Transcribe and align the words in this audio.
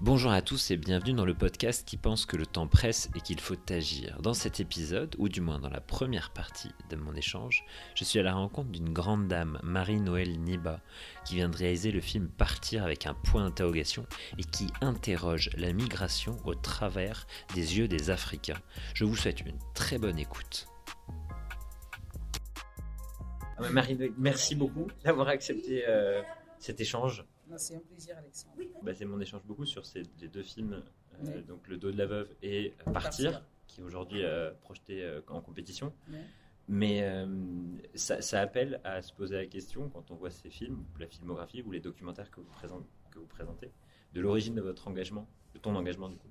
Bonjour 0.00 0.30
à 0.30 0.42
tous 0.42 0.70
et 0.70 0.76
bienvenue 0.76 1.12
dans 1.12 1.24
le 1.24 1.34
podcast 1.34 1.84
qui 1.84 1.96
pense 1.96 2.24
que 2.24 2.36
le 2.36 2.46
temps 2.46 2.68
presse 2.68 3.10
et 3.16 3.20
qu'il 3.20 3.40
faut 3.40 3.56
agir. 3.68 4.16
Dans 4.22 4.32
cet 4.32 4.60
épisode, 4.60 5.16
ou 5.18 5.28
du 5.28 5.40
moins 5.40 5.58
dans 5.58 5.68
la 5.68 5.80
première 5.80 6.30
partie 6.30 6.70
de 6.88 6.94
mon 6.94 7.16
échange, 7.16 7.64
je 7.96 8.04
suis 8.04 8.20
à 8.20 8.22
la 8.22 8.32
rencontre 8.32 8.70
d'une 8.70 8.92
grande 8.92 9.26
dame, 9.26 9.58
Marie-Noël 9.64 10.38
Niba, 10.38 10.80
qui 11.24 11.34
vient 11.34 11.48
de 11.48 11.56
réaliser 11.56 11.90
le 11.90 12.00
film 12.00 12.28
Partir 12.28 12.84
avec 12.84 13.06
un 13.06 13.14
point 13.14 13.42
d'interrogation 13.42 14.06
et 14.38 14.44
qui 14.44 14.68
interroge 14.82 15.50
la 15.56 15.72
migration 15.72 16.36
au 16.44 16.54
travers 16.54 17.26
des 17.56 17.78
yeux 17.78 17.88
des 17.88 18.10
Africains. 18.10 18.62
Je 18.94 19.04
vous 19.04 19.16
souhaite 19.16 19.40
une 19.40 19.58
très 19.74 19.98
bonne 19.98 20.20
écoute. 20.20 20.68
Ah 23.56 23.68
Marie-Noël, 23.72 24.12
merci 24.16 24.54
beaucoup 24.54 24.86
d'avoir 25.02 25.26
accepté 25.26 25.82
euh, 25.88 26.22
cet 26.60 26.80
échange. 26.80 27.24
C'est 27.56 27.76
un 27.76 27.80
plaisir, 27.80 28.16
Alexandre. 28.18 28.54
Bah, 28.82 28.92
c'est 28.94 29.04
mon 29.04 29.20
échange 29.20 29.42
beaucoup 29.44 29.64
sur 29.64 29.86
ces 29.86 30.02
les 30.20 30.28
deux 30.28 30.42
films, 30.42 30.82
euh, 31.24 31.42
donc 31.42 31.66
Le 31.68 31.76
dos 31.78 31.90
de 31.90 31.96
la 31.98 32.06
veuve 32.06 32.28
et 32.42 32.74
Partir, 32.92 33.32
Partir. 33.32 33.46
qui 33.66 33.80
est 33.80 33.84
aujourd'hui 33.84 34.24
euh, 34.24 34.52
projeté 34.60 35.02
euh, 35.02 35.20
en 35.28 35.40
compétition. 35.40 35.92
Ouais. 36.10 36.18
Mais 36.70 37.02
euh, 37.02 37.26
ça, 37.94 38.20
ça 38.20 38.40
appelle 38.42 38.80
à 38.84 39.00
se 39.00 39.12
poser 39.14 39.36
la 39.36 39.46
question, 39.46 39.88
quand 39.88 40.10
on 40.10 40.16
voit 40.16 40.30
ces 40.30 40.50
films, 40.50 40.84
la 41.00 41.06
filmographie 41.06 41.62
ou 41.62 41.70
les 41.70 41.80
documentaires 41.80 42.30
que 42.30 42.40
vous, 42.40 42.50
présentez, 42.50 42.86
que 43.10 43.18
vous 43.18 43.26
présentez, 43.26 43.72
de 44.12 44.20
l'origine 44.20 44.54
de 44.54 44.60
votre 44.60 44.86
engagement, 44.86 45.26
de 45.54 45.58
ton 45.58 45.74
engagement 45.74 46.10
du 46.10 46.16
coup. 46.16 46.28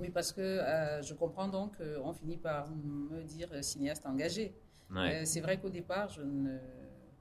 Oui, 0.00 0.10
parce 0.10 0.32
que 0.32 0.40
euh, 0.40 1.00
je 1.02 1.14
comprends 1.14 1.48
donc 1.48 1.76
qu'on 1.78 2.12
finit 2.12 2.36
par 2.36 2.68
me 2.70 3.22
dire 3.22 3.48
cinéaste 3.64 4.04
engagé. 4.06 4.52
Ouais. 4.90 5.22
Euh, 5.22 5.24
c'est 5.24 5.40
vrai 5.40 5.60
qu'au 5.60 5.70
départ, 5.70 6.08
je 6.08 6.22
ne, 6.22 6.58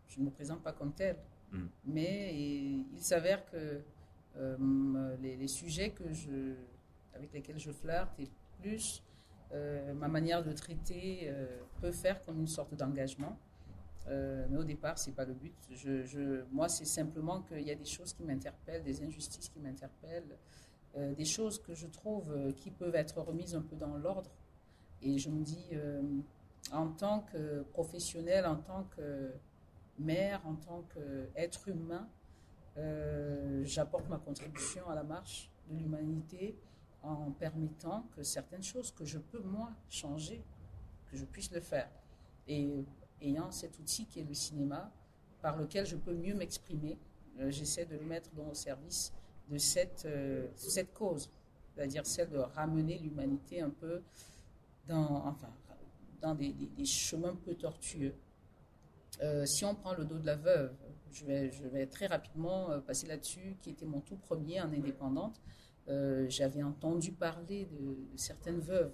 je 0.08 0.20
ne 0.20 0.26
me 0.26 0.32
présente 0.32 0.64
pas 0.64 0.74
comme 0.74 0.94
tel. 0.94 1.16
Mm. 1.52 1.66
Mais 1.86 2.36
il 2.36 3.02
s'avère 3.02 3.46
que 3.50 3.82
euh, 4.38 5.16
les, 5.22 5.48
sujets 5.48 5.92
que 5.92 6.12
je, 6.14 6.54
avec 7.14 7.34
lesquels 7.34 7.60
je 7.60 7.72
flirte 7.72 8.20
et 8.20 8.30
plus 8.62 9.02
euh, 9.54 9.94
ma 9.94 10.08
manière 10.08 10.44
de 10.44 10.52
traiter 10.52 11.22
euh, 11.24 11.46
peut 11.80 11.92
faire 11.92 12.22
comme 12.24 12.40
une 12.40 12.48
sorte 12.48 12.74
d'engagement. 12.76 13.38
Euh, 14.08 14.46
mais 14.50 14.58
au 14.58 14.64
départ, 14.64 14.98
c'est 14.98 15.14
pas 15.14 15.26
le 15.26 15.34
but. 15.34 15.56
Je, 15.72 16.44
moi, 16.52 16.70
c'est 16.70 16.86
simplement 16.86 17.42
qu'il 17.42 17.62
y 17.62 17.72
a 17.72 17.76
des 17.76 17.86
choses 17.86 18.14
qui 18.14 18.24
m'interpellent, 18.24 18.84
des 18.84 19.04
injustices 19.04 19.50
qui 19.50 19.60
m'interpellent, 19.60 20.38
des 21.16 21.26
choses 21.26 21.62
que 21.62 21.76
je 21.76 21.86
trouve 21.86 22.34
qui 22.56 22.72
peuvent 22.72 22.96
être 22.96 23.22
remises 23.22 23.54
un 23.54 23.62
peu 23.62 23.76
dans 23.76 23.98
l'ordre. 23.98 24.32
Et 25.04 25.20
je 25.20 25.30
me 25.30 25.44
dis, 25.44 25.70
en 26.72 26.88
tant 26.88 27.20
que 27.20 27.62
professionnel, 27.64 28.48
en 28.48 28.56
tant 28.56 28.88
que 28.96 29.32
mère, 30.00 30.42
en 30.46 30.56
tant 30.56 30.84
qu'être 30.94 31.68
humain, 31.68 32.08
euh, 32.78 33.64
j'apporte 33.66 34.08
ma 34.10 34.18
contribution 34.18 34.88
à 34.90 34.96
la 34.96 35.04
marche 35.04 35.50
de 35.70 35.76
l'humanité 35.78 36.58
en 37.04 37.32
permettant 37.32 38.04
que 38.16 38.24
certaines 38.24 38.64
choses 38.64 38.92
que 38.92 39.06
je 39.06 39.18
peux 39.18 39.42
moi 39.42 39.72
changer, 39.90 40.44
que 41.10 41.18
je 41.18 41.26
puisse 41.26 41.52
le 41.52 41.62
faire. 41.62 41.90
Et 42.48 42.86
ayant 43.22 43.52
cet 43.52 43.80
outil 43.80 44.06
qui 44.06 44.20
est 44.20 44.24
le 44.24 44.34
cinéma, 44.34 44.92
par 45.42 45.58
lequel 45.58 45.86
je 45.86 45.96
peux 45.96 46.14
mieux 46.14 46.34
m'exprimer, 46.36 46.98
euh, 47.40 47.50
j'essaie 47.52 47.86
de 47.86 47.96
le 47.98 48.06
mettre 48.06 48.30
dans 48.36 48.48
le 48.48 48.54
service 48.54 49.14
de 49.50 49.58
cette, 49.58 50.06
euh, 50.06 50.48
cette 50.56 50.94
cause, 50.94 51.30
c'est-à-dire 51.76 52.06
celle 52.06 52.30
de 52.30 52.38
ramener 52.40 52.98
l'humanité 52.98 53.62
un 53.62 53.70
peu 53.70 54.02
dans, 54.88 55.26
enfin, 55.28 55.50
dans 56.22 56.36
des, 56.36 56.52
des- 56.54 56.68
des 56.68 56.86
chemins 56.86 57.36
peu 57.36 57.54
tortueux. 57.56 58.14
Euh, 59.22 59.46
si 59.46 59.66
on 59.66 59.76
prend 59.76 59.94
le 59.94 60.06
dos 60.06 60.18
de 60.20 60.26
la 60.26 60.36
veuve, 60.36 60.74
je 61.12 61.26
vais, 61.26 61.52
je 61.52 61.64
vais 61.68 61.88
très 61.88 62.08
rapidement 62.08 62.70
euh, 62.72 62.80
passer 62.80 63.08
là-dessus, 63.08 63.58
qui 63.62 63.72
était 63.72 63.86
mon 63.86 64.02
tout 64.02 64.18
premier 64.18 64.62
en 64.62 64.72
indépendante. 64.72 65.42
Euh, 65.88 66.26
J'avais 66.30 66.64
entendu 66.64 67.12
parler 67.14 67.66
de, 67.66 67.78
de 68.12 68.18
certaines 68.18 68.60
veuves 68.60 68.92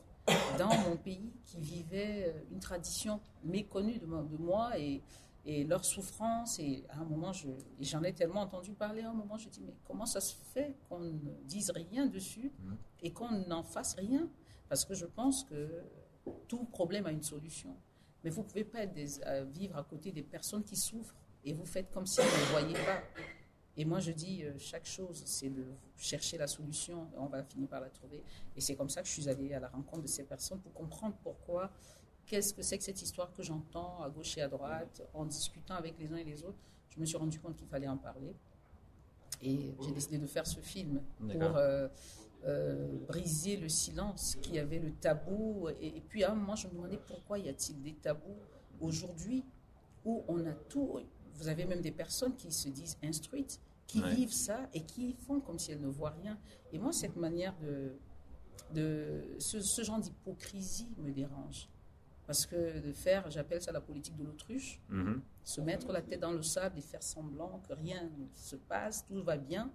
dans 0.57 0.73
mon 0.89 0.95
pays 0.95 1.33
qui 1.43 1.59
vivaient 1.59 2.33
une 2.51 2.59
tradition 2.59 3.19
méconnue 3.43 3.97
de, 3.97 4.05
moi- 4.05 4.23
de 4.23 4.37
moi 4.37 4.79
et, 4.79 5.01
et 5.45 5.63
leur 5.65 5.83
souffrance. 5.83 6.59
Et 6.59 6.85
à 6.89 6.99
un 6.99 7.03
moment, 7.03 7.33
je- 7.33 7.47
j'en 7.81 8.03
ai 8.03 8.13
tellement 8.13 8.41
entendu 8.41 8.71
parler, 8.73 9.01
à 9.01 9.09
un 9.09 9.13
moment, 9.13 9.37
je 9.37 9.49
dis, 9.49 9.61
mais 9.65 9.73
comment 9.83 10.05
ça 10.05 10.21
se 10.21 10.35
fait 10.53 10.75
qu'on 10.87 10.99
ne 10.99 11.11
dise 11.45 11.71
rien 11.71 12.05
dessus 12.05 12.51
Mhm. 12.63 12.77
et 13.01 13.11
qu'on 13.11 13.31
n'en 13.47 13.63
fasse 13.63 13.95
rien? 13.95 14.29
Parce 14.69 14.85
que 14.85 14.93
je 14.93 15.05
pense 15.05 15.43
que 15.43 15.81
tout 16.47 16.63
problème 16.65 17.05
a 17.07 17.11
une 17.11 17.23
solution. 17.23 17.75
Mais 18.23 18.29
vous 18.29 18.41
ne 18.43 18.47
pouvez 18.47 18.63
pas 18.63 18.85
des- 18.85 19.21
euh, 19.25 19.43
vivre 19.45 19.77
à 19.77 19.83
côté 19.83 20.11
des 20.11 20.23
personnes 20.23 20.63
qui 20.63 20.75
souffrent 20.75 21.15
et 21.43 21.53
vous 21.53 21.65
faites 21.65 21.91
comme 21.91 22.05
si 22.05 22.21
vous 22.21 22.27
ne 22.27 22.51
voyez 22.51 22.73
pas. 22.85 23.01
Et 23.75 23.85
moi, 23.85 23.99
je 23.99 24.11
dis, 24.11 24.43
euh, 24.43 24.53
chaque 24.59 24.85
chose, 24.85 25.23
c'est 25.25 25.49
de 25.49 25.65
chercher 25.97 26.37
la 26.37 26.47
solution 26.47 27.07
et 27.13 27.17
on 27.17 27.25
va 27.27 27.43
finir 27.43 27.67
par 27.67 27.81
la 27.81 27.89
trouver. 27.89 28.23
Et 28.55 28.61
c'est 28.61 28.75
comme 28.75 28.89
ça 28.89 29.01
que 29.01 29.07
je 29.07 29.13
suis 29.13 29.27
allée 29.29 29.53
à 29.53 29.59
la 29.59 29.67
rencontre 29.67 30.03
de 30.03 30.07
ces 30.07 30.23
personnes 30.23 30.59
pour 30.61 30.73
comprendre 30.73 31.15
pourquoi, 31.23 31.71
qu'est-ce 32.25 32.53
que 32.53 32.61
c'est 32.61 32.77
que 32.77 32.83
cette 32.83 33.01
histoire 33.01 33.33
que 33.33 33.41
j'entends 33.43 34.01
à 34.03 34.09
gauche 34.09 34.37
et 34.37 34.41
à 34.41 34.47
droite, 34.47 35.01
en 35.13 35.25
discutant 35.25 35.73
avec 35.75 35.97
les 35.99 36.11
uns 36.13 36.17
et 36.17 36.23
les 36.23 36.43
autres. 36.43 36.59
Je 36.89 36.99
me 36.99 37.05
suis 37.05 37.17
rendu 37.17 37.39
compte 37.39 37.55
qu'il 37.57 37.67
fallait 37.67 37.87
en 37.87 37.97
parler. 37.97 38.35
Et 39.41 39.75
j'ai 39.81 39.91
décidé 39.91 40.17
de 40.19 40.27
faire 40.27 40.45
ce 40.47 40.59
film 40.61 41.01
pour 41.17 41.57
euh, 41.57 41.89
euh, 42.45 42.97
briser 43.07 43.57
le 43.57 43.69
silence 43.69 44.35
qui 44.41 44.59
avait 44.59 44.79
le 44.79 44.91
tabou. 44.93 45.69
Et, 45.81 45.87
et 45.97 46.01
puis 46.01 46.23
à 46.23 46.31
un 46.31 46.35
moment, 46.35 46.55
je 46.55 46.67
me 46.67 46.73
demandais 46.73 46.99
pourquoi 47.07 47.39
y 47.39 47.49
a-t-il 47.49 47.81
des 47.81 47.93
tabous 47.93 48.35
aujourd'hui 48.81 49.43
où 50.05 50.23
on 50.27 50.45
a 50.45 50.53
tout. 50.53 50.99
Vous 51.35 51.47
avez 51.47 51.65
même 51.65 51.81
des 51.81 51.91
personnes 51.91 52.35
qui 52.35 52.51
se 52.51 52.69
disent 52.69 52.97
instruites, 53.03 53.59
qui 53.87 54.01
Ouais. 54.01 54.13
vivent 54.15 54.33
ça 54.33 54.69
et 54.73 54.81
qui 54.81 55.13
font 55.13 55.39
comme 55.39 55.57
si 55.59 55.71
elles 55.71 55.81
ne 55.81 55.87
voient 55.87 56.11
rien. 56.21 56.37
Et 56.71 56.79
moi, 56.79 56.91
cette 56.91 57.15
manière 57.15 57.55
de. 57.59 57.95
de 58.73 59.23
ce, 59.39 59.59
ce 59.59 59.81
genre 59.83 59.99
d'hypocrisie 59.99 60.89
me 60.97 61.11
dérange. 61.11 61.69
Parce 62.25 62.45
que 62.45 62.79
de 62.79 62.93
faire, 62.93 63.29
j'appelle 63.29 63.61
ça 63.61 63.71
la 63.73 63.81
politique 63.81 64.15
de 64.15 64.23
l'autruche, 64.23 64.79
Mhm. 64.89 65.21
se 65.43 65.59
mettre 65.61 65.91
la 65.91 66.01
tête 66.01 66.21
dans 66.21 66.31
le 66.31 66.41
sable 66.41 66.77
et 66.79 66.81
faire 66.81 67.03
semblant 67.03 67.61
que 67.67 67.73
rien 67.73 68.03
ne 68.17 68.25
se 68.33 68.55
passe, 68.55 69.05
tout 69.05 69.21
va 69.23 69.37
bien. 69.37 69.71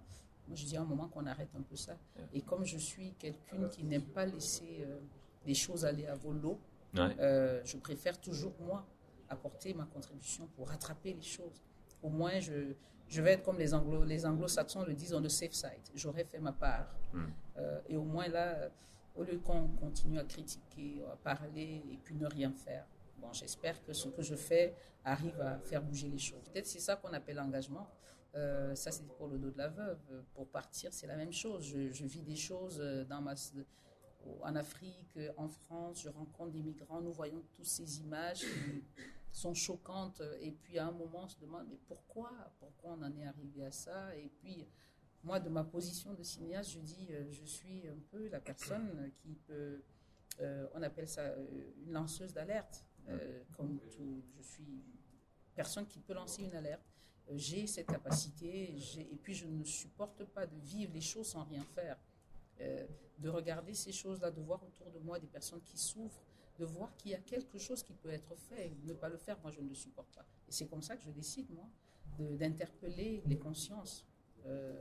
Moi, 0.49 0.55
je 0.57 0.65
dis 0.65 0.75
à 0.75 0.81
un 0.81 0.85
moment 0.85 1.07
qu'on 1.07 1.25
arrête 1.27 1.55
un 1.55 1.61
peu 1.61 1.75
ça. 1.77 1.95
Et 2.33 2.41
comme 2.41 2.65
je 2.65 2.77
suis 2.77 3.13
quelqu'une 3.13 3.69
qui 3.69 3.83
n'aime 3.85 4.03
pas 4.05 4.25
laisser 4.25 4.79
euh, 4.81 4.99
les 5.45 5.53
choses 5.53 5.85
aller 5.85 6.05
à 6.07 6.15
volo, 6.15 6.59
Ouais. 6.95 7.15
euh, 7.19 7.61
je 7.65 7.77
préfère 7.77 8.19
toujours, 8.19 8.53
moi, 8.59 8.83
apporter 9.29 9.75
ma 9.75 9.85
contribution 9.85 10.47
pour 10.55 10.69
rattraper 10.69 11.13
les 11.13 11.21
choses. 11.21 11.61
Au 12.01 12.09
moins, 12.09 12.39
je, 12.39 12.73
je 13.07 13.21
vais 13.21 13.33
être 13.33 13.43
comme 13.43 13.59
les, 13.59 13.75
anglo, 13.75 14.03
les 14.03 14.25
anglo-saxons 14.25 14.83
le 14.83 14.95
disent, 14.95 15.13
on 15.13 15.21
the 15.21 15.29
safe 15.29 15.53
side. 15.53 15.83
J'aurais 15.93 16.23
fait 16.25 16.39
ma 16.39 16.51
part. 16.51 16.87
Mm. 17.13 17.25
Euh, 17.57 17.79
et 17.89 17.95
au 17.95 18.03
moins, 18.03 18.27
là, 18.27 18.69
au 19.15 19.23
lieu 19.23 19.37
qu'on 19.37 19.67
continue 19.67 20.17
à 20.17 20.23
critiquer, 20.23 21.03
à 21.13 21.15
parler 21.17 21.83
et 21.91 21.97
puis 22.03 22.15
ne 22.15 22.25
rien 22.25 22.51
faire, 22.51 22.87
bon, 23.19 23.31
j'espère 23.33 23.83
que 23.83 23.93
ce 23.93 24.07
que 24.09 24.23
je 24.23 24.33
fais 24.35 24.73
arrive 25.05 25.39
à 25.41 25.59
faire 25.59 25.83
bouger 25.83 26.07
les 26.09 26.17
choses. 26.17 26.41
Peut-être 26.51 26.65
c'est 26.65 26.79
ça 26.79 26.95
qu'on 26.95 27.13
appelle 27.13 27.35
l'engagement. 27.35 27.87
Euh, 28.35 28.75
ça, 28.75 28.91
c'est 28.91 29.05
pour 29.07 29.27
le 29.27 29.37
dos 29.37 29.51
de 29.51 29.57
la 29.57 29.67
veuve. 29.67 29.99
Pour 30.33 30.47
partir, 30.47 30.93
c'est 30.93 31.07
la 31.07 31.15
même 31.15 31.33
chose. 31.33 31.63
Je, 31.63 32.05
vis 32.05 32.21
des 32.21 32.35
choses 32.35 32.79
euh, 32.79 33.03
dans 33.05 33.21
ma, 33.21 33.33
en 34.41 34.55
Afrique, 34.55 35.17
en 35.37 35.47
France, 35.47 36.01
je 36.03 36.09
rencontre 36.09 36.51
des 36.51 36.61
migrants, 36.61 37.01
nous 37.01 37.13
voyons 37.13 37.41
toutes 37.53 37.65
ces 37.65 38.01
images 38.01 38.41
qui 38.41 38.83
sont 39.31 39.53
choquantes. 39.53 40.21
Et 40.41 40.51
puis 40.51 40.77
à 40.77 40.87
un 40.87 40.91
moment, 40.91 41.23
on 41.23 41.27
se 41.27 41.39
demande, 41.39 41.67
mais 41.69 41.79
pourquoi? 41.87 42.31
Pourquoi 42.59 42.97
on 42.99 43.03
en 43.03 43.15
est 43.17 43.25
arrivé 43.25 43.65
à 43.65 43.71
ça? 43.71 44.15
Et 44.15 44.29
puis, 44.39 44.67
moi, 45.23 45.39
de 45.39 45.49
ma 45.49 45.63
position 45.63 46.13
de 46.13 46.23
cinéaste, 46.23 46.71
je 46.71 46.79
dis, 46.79 47.07
euh, 47.11 47.29
je 47.31 47.43
suis 47.43 47.87
un 47.87 47.99
peu 48.11 48.27
la 48.29 48.39
personne 48.39 49.11
qui 49.21 49.35
peut, 49.35 49.81
euh, 50.39 50.67
on 50.73 50.81
appelle 50.81 51.07
ça 51.07 51.21
euh, 51.21 51.73
une 51.85 51.91
lanceuse 51.91 52.33
d'alerte. 52.33 52.85
Euh, 53.07 53.43
comme 53.57 53.79
tout, 53.89 54.23
je 54.37 54.41
suis 54.41 54.83
personne 55.55 55.87
qui 55.87 55.99
peut 55.99 56.13
lancer 56.13 56.43
une 56.43 56.55
alerte. 56.55 56.88
J'ai 57.35 57.67
cette 57.67 57.87
capacité, 57.87 58.75
et 58.97 59.15
puis 59.17 59.33
je 59.33 59.45
ne 59.45 59.63
supporte 59.63 60.23
pas 60.25 60.47
de 60.47 60.55
vivre 60.57 60.93
les 60.93 61.01
choses 61.01 61.27
sans 61.27 61.43
rien 61.43 61.63
faire. 61.75 61.97
Euh, 62.61 62.85
de 63.19 63.29
regarder 63.29 63.73
ces 63.73 63.91
choses-là, 63.91 64.31
de 64.31 64.39
voir 64.39 64.63
autour 64.63 64.89
de 64.91 64.99
moi 64.99 65.19
des 65.19 65.27
personnes 65.27 65.61
qui 65.61 65.77
souffrent, 65.77 66.23
de 66.57 66.65
voir 66.65 66.95
qu'il 66.95 67.11
y 67.11 67.15
a 67.15 67.19
quelque 67.19 67.57
chose 67.57 67.83
qui 67.83 67.93
peut 67.93 68.09
être 68.09 68.33
fait. 68.35 68.71
Ne 68.83 68.93
pas 68.93 69.09
le 69.09 69.17
faire, 69.17 69.37
moi, 69.41 69.51
je 69.51 69.59
ne 69.59 69.67
le 69.67 69.75
supporte 69.75 70.09
pas. 70.15 70.25
Et 70.47 70.51
c'est 70.51 70.67
comme 70.67 70.81
ça 70.81 70.95
que 70.95 71.03
je 71.03 71.11
décide, 71.11 71.49
moi, 71.49 71.67
d'interpeller 72.17 73.21
les 73.25 73.37
consciences 73.37 74.05
euh, 74.45 74.73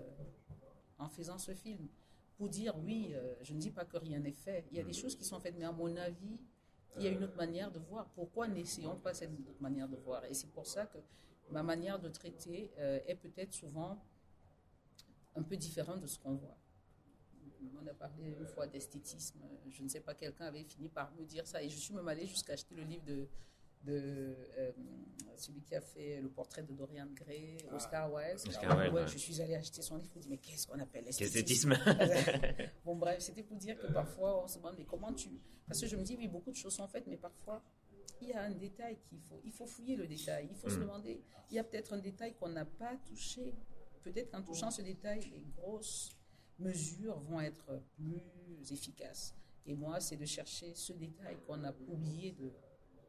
en 0.99 1.09
faisant 1.09 1.39
ce 1.39 1.53
film. 1.53 1.89
Pour 2.37 2.49
dire, 2.49 2.77
oui, 2.79 3.11
euh, 3.15 3.35
je 3.43 3.55
ne 3.55 3.59
dis 3.59 3.71
pas 3.71 3.85
que 3.85 3.97
rien 3.97 4.21
n'est 4.21 4.31
fait. 4.31 4.65
Il 4.71 4.77
y 4.77 4.81
a 4.81 4.85
des 4.85 4.93
choses 4.93 5.17
qui 5.17 5.25
sont 5.25 5.41
faites, 5.41 5.57
mais 5.59 5.65
à 5.65 5.73
mon 5.73 5.97
avis, 5.97 6.39
il 6.97 7.03
y 7.03 7.07
a 7.09 7.11
une 7.11 7.23
autre 7.25 7.37
manière 7.37 7.71
de 7.71 7.79
voir. 7.81 8.09
Pourquoi 8.11 8.47
n'essayons 8.49 8.97
pas 8.97 9.15
cette 9.15 9.33
autre 9.33 9.61
manière 9.61 9.89
de 9.89 9.97
voir? 9.97 10.25
Et 10.25 10.35
c'est 10.35 10.51
pour 10.53 10.67
ça 10.67 10.87
que 10.87 10.99
ma 11.51 11.63
manière 11.63 11.99
de 11.99 12.09
traiter 12.09 12.71
euh, 12.79 13.01
est 13.07 13.17
peut-être 13.17 13.53
souvent 13.53 14.03
un 15.35 15.43
peu 15.43 15.57
différente 15.57 16.01
de 16.01 16.07
ce 16.07 16.19
qu'on 16.19 16.35
voit. 16.35 16.57
On 17.81 17.87
a 17.87 17.95
parlé 17.95 18.37
une 18.39 18.47
fois 18.47 18.67
d'esthétisme. 18.67 19.41
Je 19.69 19.83
ne 19.83 19.89
sais 19.89 20.01
pas, 20.01 20.15
quelqu'un 20.15 20.47
avait 20.47 20.65
fini 20.65 20.89
par 20.89 21.13
me 21.15 21.25
dire 21.25 21.47
ça. 21.47 21.63
Et 21.63 21.69
je 21.69 21.77
suis 21.77 21.95
même 21.95 22.09
allée 22.09 22.27
jusqu'à 22.27 22.53
acheter 22.53 22.75
le 22.75 22.83
livre 22.83 23.05
de 23.05 23.29
de 23.85 24.37
euh, 24.59 24.73
celui 25.37 25.63
qui 25.63 25.75
a 25.75 25.81
fait 25.81 26.21
le 26.21 26.29
portrait 26.29 26.63
de 26.63 26.73
Dorian 26.73 27.09
Gray, 27.15 27.57
Oscar 27.73 28.13
Wilde. 28.13 28.41
Oscar 28.47 28.77
Wilde, 28.77 28.93
Ouais, 28.93 29.01
ouais. 29.03 29.09
Je 29.09 29.19
suis 29.19 29.41
allée 29.41 29.55
acheter 29.55 29.83
son 29.83 29.97
livre, 29.97 30.11
je 30.15 30.19
me 30.19 30.23
dis, 30.23 30.29
mais 30.29 30.39
qu'est-ce 30.39 30.67
qu'on 30.67 30.79
appelle 30.79 31.07
Esthétisme. 31.07 31.75
bon, 32.85 32.97
bref, 32.97 33.21
c'était 33.21 33.43
pour 33.43 33.57
dire 33.57 33.79
que 33.79 33.87
parfois, 33.93 34.43
on 34.43 34.49
se 34.49 34.59
demande, 34.59 34.75
mais 34.79 34.85
comment 34.85 35.13
tu. 35.13 35.31
Parce 35.67 35.81
que 35.81 35.87
je 35.87 35.97
me 35.97 36.03
dis, 36.03 36.17
oui, 36.17 36.29
beaucoup 36.29 36.51
de 36.51 36.57
choses 36.57 36.75
sont 36.75 36.89
faites, 36.89 37.07
mais 37.07 37.17
parfois, 37.17 37.63
il 38.23 38.29
y 38.29 38.33
a 38.33 38.43
un 38.43 38.51
détail 38.55 38.99
qu'il 39.09 39.21
faut. 39.21 39.41
Il 39.45 39.53
faut 39.53 39.67
fouiller 39.67 39.97
le 39.97 40.07
détail. 40.07 40.49
Il 40.51 40.57
faut 40.57 40.69
se 40.69 40.77
Mm. 40.77 40.81
demander, 40.81 41.23
il 41.51 41.55
y 41.57 41.59
a 41.59 41.65
peut-être 41.65 41.93
un 41.93 41.99
détail 41.99 42.35
qu'on 42.37 42.49
n'a 42.49 42.65
pas 42.65 42.97
touché. 43.07 43.55
Peut-être 44.03 44.31
qu'en 44.31 44.43
touchant 44.43 44.71
ce 44.71 44.83
détail, 44.83 45.21
les 45.31 45.45
grosses 45.57 46.17
mesures 46.59 47.19
vont 47.21 47.41
être 47.41 47.83
plus 47.95 48.23
efficaces. 48.73 49.35
Et 49.67 49.75
moi, 49.75 50.01
c'est 50.01 50.17
de 50.17 50.25
chercher 50.25 50.75
ce 50.75 50.93
détail 50.93 51.37
qu'on 51.47 51.63
a 51.65 51.73
oublié 51.89 52.33
de, 52.33 52.51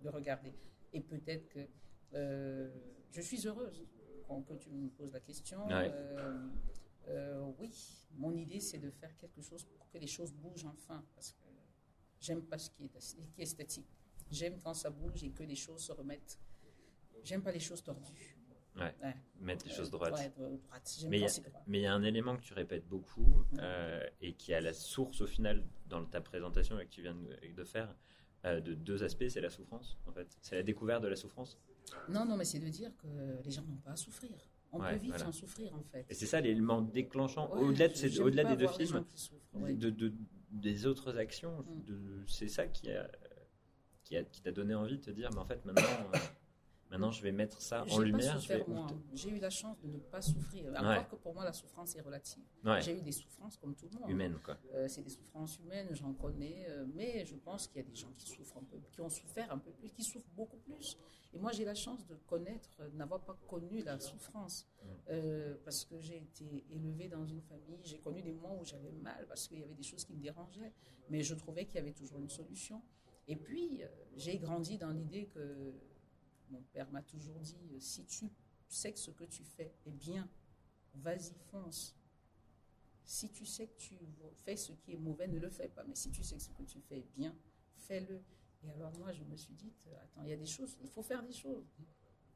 de 0.04 0.10
regarder. 0.10 0.54
Et 0.94 1.02
peut-être 1.02 1.48
que 1.50 1.68
euh, 2.14 2.70
je 3.12 3.22
suis 3.22 3.48
heureuse 3.48 3.86
qu'on- 4.28 4.42
que 4.44 4.54
tu 4.56 4.70
me 4.72 4.90
poses 4.90 5.14
la 5.14 5.20
question. 5.20 5.66
Ouais. 5.68 5.92
Euh, 5.94 6.50
euh, 7.08 7.52
oui, 7.60 7.72
mon 8.16 8.36
idée, 8.36 8.60
c'est 8.60 8.80
de 8.80 8.90
faire 8.90 9.16
quelque 9.18 9.42
chose 9.42 9.64
pour 9.64 9.88
que 9.90 9.98
les 9.98 10.08
choses 10.08 10.34
bougent 10.34 10.66
enfin. 10.66 11.04
Parce 11.16 11.32
que 11.32 11.46
j'aime 12.20 12.42
pas 12.44 12.58
ce 12.58 12.70
qui 12.72 12.86
est, 12.86 12.90
qui 13.34 13.40
est 13.42 13.44
esthétique. 13.44 13.88
J'aime 14.32 14.60
quand 14.64 14.74
ça 14.74 14.90
bouge 14.90 15.24
et 15.24 15.32
que 15.32 15.44
les 15.44 15.56
choses 15.56 15.82
se 15.82 15.92
remettent. 15.92 16.40
J'aime 17.24 17.42
pas 17.42 17.52
les 17.52 17.60
choses 17.60 17.84
tordues. 17.84 18.38
Ouais. 18.76 18.96
Ouais. 19.04 19.16
Mettre 19.42 19.66
les 19.66 19.74
choses 19.74 19.88
Euh, 19.88 19.92
droites. 19.92 20.14
ouais, 20.14 20.30
dro- 20.30 20.58
droites. 20.58 20.96
J'aime 21.00 21.10
Mais 21.10 21.20
il 21.80 21.82
y 21.82 21.86
a- 21.86 21.94
un 21.94 22.04
élément 22.04 22.38
que 22.38 22.42
tu 22.44 22.54
répètes 22.54 22.88
beaucoup 22.88 23.44
euh, 23.58 24.06
et 24.22 24.34
qui 24.34 24.54
a 24.54 24.62
la 24.62 24.74
source 24.74 25.20
au 25.22 25.28
final 25.28 25.66
dans 25.88 26.06
ta 26.06 26.22
présentation 26.22 26.78
que 26.78 26.84
tu 26.86 27.02
viens 27.02 27.16
de, 27.16 27.54
de 27.56 27.64
faire 27.66 27.94
euh, 28.46 28.62
de 28.62 28.74
deux 28.74 29.04
aspects, 29.04 29.28
c'est 29.28 29.42
la 29.42 29.50
souffrance 29.50 29.98
en 30.06 30.14
fait. 30.14 30.38
C'est 30.42 30.56
la 30.56 30.64
découverte 30.64 31.04
de 31.04 31.10
la 31.10 31.18
souffrance. 31.18 31.58
Non, 32.08 32.24
non, 32.26 32.38
mais 32.38 32.46
c'est 32.46 32.60
de 32.60 32.70
dire 32.70 32.92
que 32.96 33.08
les 33.44 33.52
gens 33.52 33.64
n'ont 33.64 33.76
pas 33.78 33.92
à 33.92 33.96
souffrir. 33.98 34.32
On 34.72 34.80
peut 34.80 34.94
vite 34.96 35.10
voilà. 35.10 35.26
sans 35.26 35.32
souffrir, 35.32 35.74
en 35.76 35.82
fait. 35.82 36.06
Et 36.10 36.14
c'est 36.14 36.28
ça 36.28 36.40
l'élément 36.40 36.82
déclenchant 36.84 37.50
au-delà 37.54 37.88
de, 37.88 37.96
ces- 37.96 38.10
des 38.12 38.56
deux 38.56 38.68
films, 38.68 39.04
de, 39.56 39.90
de- 39.90 40.14
des 40.52 40.86
autres 40.86 41.18
actions. 41.18 41.66
Mm. 41.88 42.24
c'est 42.28 42.48
ça 42.48 42.68
qui 42.68 42.92
a 42.92 43.10
qui 44.10 44.18
a- 44.18 44.24
qui 44.24 44.42
t'a 44.42 44.52
donné 44.52 44.74
envie 44.74 44.98
de 44.98 45.04
te 45.04 45.12
dire, 45.12 45.30
mais 45.34 45.40
en 45.40 45.46
fait 45.46 45.64
maintenant, 45.66 45.84
euh, 45.84 46.18
maintenant 46.90 47.12
je 47.12 47.22
vais 47.22 47.32
mettre 47.32 47.62
ça 47.62 47.84
J'ai 47.86 47.94
en 47.94 48.00
lumière. 48.00 48.40
Je 48.40 48.48
vais... 48.48 48.60
souffert, 48.60 48.70
moi. 48.70 48.88
J'ai 49.14 49.30
eu 49.30 49.40
la 49.40 49.52
chance 49.52 49.80
de 49.82 49.88
ne 49.88 50.00
pas 50.00 50.22
souffrir. 50.22 50.72
Encore 50.72 50.86
Ouais. 50.88 51.08
que 51.12 51.16
pour 51.16 51.34
moi, 51.36 51.44
la 51.46 51.54
souffrance 51.54 51.96
est 51.96 52.02
relative. 52.02 52.44
Ouais, 52.66 52.82
J'ai 52.82 52.98
eu 52.98 53.02
des 53.02 53.12
souffrances 53.12 53.56
comme 53.58 53.76
tout 53.76 53.88
le 53.94 54.00
monde. 54.00 54.10
humaine 54.10 54.38
quoi. 54.44 54.58
Euh, 54.74 54.88
c'est 54.88 55.04
des 55.04 55.12
souffrances 55.12 55.60
humaines, 55.60 55.90
j'en 55.92 56.14
connais, 56.14 56.66
euh, 56.70 56.86
mais 56.96 57.24
je 57.24 57.36
pense 57.36 57.68
qu'il 57.68 57.78
y 57.78 57.86
a 57.86 57.88
des 57.88 57.96
gens 57.96 58.12
qui 58.18 58.28
souffrent 58.28 58.58
un 58.58 58.64
peu, 58.64 58.78
qui 58.92 59.00
ont 59.02 59.10
souffert 59.10 59.52
un 59.52 59.60
peu 59.60 59.72
plus, 59.72 59.92
qui 59.92 60.04
souffrent 60.04 60.32
beaucoup 60.36 60.58
plus. 60.58 60.98
Et 61.32 61.38
moi, 61.38 61.52
j'ai 61.52 61.64
la 61.66 61.76
chance 61.76 62.08
de 62.08 62.16
connaître, 62.16 62.82
de 62.92 62.98
n'avoir 62.98 63.22
pas 63.24 63.38
connu 63.48 63.84
la 63.84 64.00
souffrance, 64.00 64.68
Euh, 65.12 65.56
parce 65.66 65.86
que 65.86 66.00
j'ai 66.00 66.18
été 66.18 66.66
élevée 66.72 67.08
dans 67.10 67.26
une 67.26 67.42
famille. 67.42 67.80
J'ai 67.84 68.00
connu 68.00 68.22
des 68.24 68.32
moments 68.32 68.60
où 68.60 68.66
j'avais 68.66 68.92
mal 68.92 69.26
parce 69.28 69.48
qu'il 69.48 69.60
y 69.60 69.64
avait 69.64 69.74
des 69.76 69.84
choses 69.84 70.04
qui 70.04 70.14
me 70.14 70.22
dérangeaient, 70.22 70.72
mais 71.10 71.22
je 71.24 71.34
trouvais 71.36 71.66
qu'il 71.66 71.76
y 71.76 71.80
avait 71.80 71.94
toujours 71.94 72.20
une 72.20 72.30
solution. 72.30 72.82
Et 73.30 73.36
puis, 73.36 73.84
euh, 73.84 73.88
j'ai 74.16 74.40
grandi 74.40 74.80
dans 74.80 74.90
l'idée 74.90 75.28
que 75.28 75.72
mon 76.50 76.64
père 76.74 76.92
m'a 76.92 77.04
toujours 77.04 77.40
dit 77.40 77.70
euh, 77.72 77.80
si 77.80 78.04
tu 78.06 78.28
sais 78.68 78.92
que 78.92 78.98
ce 78.98 79.12
que 79.12 79.24
tu 79.24 79.44
fais 79.44 79.72
est 79.86 79.92
bien, 79.92 80.28
vas-y, 80.96 81.36
fonce. 81.52 81.96
Si 83.06 83.30
tu 83.30 83.46
sais 83.46 83.68
que 83.68 83.78
tu 83.78 84.00
fais 84.44 84.58
ce 84.58 84.74
qui 84.74 84.94
est 84.94 84.98
mauvais, 84.98 85.28
ne 85.28 85.38
le 85.38 85.50
fais 85.52 85.68
pas. 85.70 85.84
Mais 85.84 85.94
si 85.94 86.10
tu 86.10 86.24
sais 86.24 86.38
que 86.38 86.42
ce 86.42 86.50
que 86.50 86.64
tu 86.64 86.82
fais 86.82 86.98
est 86.98 87.16
bien, 87.16 87.36
fais-le. 87.76 88.20
Et 88.64 88.72
alors 88.72 88.92
moi, 88.98 89.12
je 89.12 89.24
me 89.24 89.36
suis 89.36 89.54
dit, 89.54 89.72
euh, 89.88 90.04
attends, 90.04 90.24
il 90.24 90.30
y 90.30 90.34
a 90.34 90.38
des 90.38 90.48
choses, 90.48 90.76
il 90.82 90.90
faut 90.90 91.04
faire 91.04 91.22
des 91.22 91.32
choses. 91.32 91.68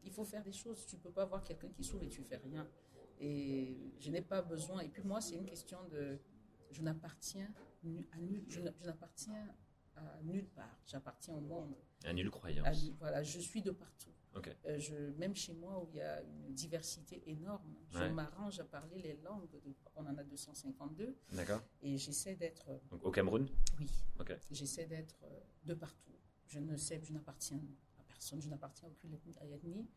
Il 0.03 0.11
faut 0.11 0.25
faire 0.25 0.43
des 0.43 0.53
choses. 0.53 0.85
Tu 0.85 0.97
peux 0.97 1.11
pas 1.11 1.25
voir 1.25 1.43
quelqu'un 1.43 1.69
qui 1.69 1.83
souffre 1.83 2.03
et 2.03 2.09
tu 2.09 2.21
fais 2.21 2.37
rien. 2.37 2.69
Et 3.19 3.95
je 3.99 4.11
n'ai 4.11 4.21
pas 4.21 4.43
besoin. 4.43 4.81
Et 4.81 4.89
puis 4.89 5.01
moi, 5.01 5.21
c'est 5.21 5.35
une 5.35 5.45
question 5.45 5.79
de, 5.87 6.19
je 6.69 6.83
n'appartiens 6.83 7.51
à 8.11 8.17
nul, 8.19 8.45
je 8.47 8.59
n'appartiens 8.59 9.55
à 9.95 10.21
nulle 10.23 10.47
part. 10.49 10.77
J'appartiens 10.85 11.35
au 11.35 11.41
monde. 11.41 11.75
À 12.03 12.13
nulle 12.13 12.29
croyance. 12.31 12.91
voilà, 12.99 13.23
je 13.23 13.39
suis 13.39 13.61
de 13.61 13.71
partout. 13.71 14.09
Ok. 14.35 14.49
Euh, 14.65 14.79
je, 14.79 14.95
même 15.19 15.35
chez 15.35 15.53
moi 15.53 15.79
où 15.83 15.87
il 15.91 15.97
y 15.97 16.01
a 16.01 16.21
une 16.23 16.53
diversité 16.53 17.21
énorme, 17.29 17.75
je 17.91 17.99
Ouais. 17.99 18.09
m'arrange 18.11 18.59
à 18.59 18.63
parler 18.63 18.99
les 18.99 19.15
langues. 19.21 19.47
De, 19.51 19.61
on 19.95 20.05
en 20.07 20.17
a 20.17 20.23
252 20.23 21.15
D'accord. 21.33 21.61
et 21.83 21.97
j'essaie 21.97 22.35
d'être, 22.35 22.65
Donc 22.89 23.05
au 23.05 23.11
Cameroun. 23.11 23.47
oui, 23.79 23.89
Ok. 24.19 24.35
j'essaie 24.49 24.85
d'être 24.87 25.19
euh, 25.23 25.39
de 25.65 25.75
partout. 25.75 26.11
Je 26.47 26.59
ne 26.59 26.75
sais, 26.77 26.99
je 27.03 27.13
n'appartiens 27.13 27.61
à 27.99 28.03
personne, 28.03 28.41
je 28.41 28.49
n'appartiens 28.49 28.87
à 28.87 28.91
aucune 28.91 29.13
ethnie. 29.13 29.87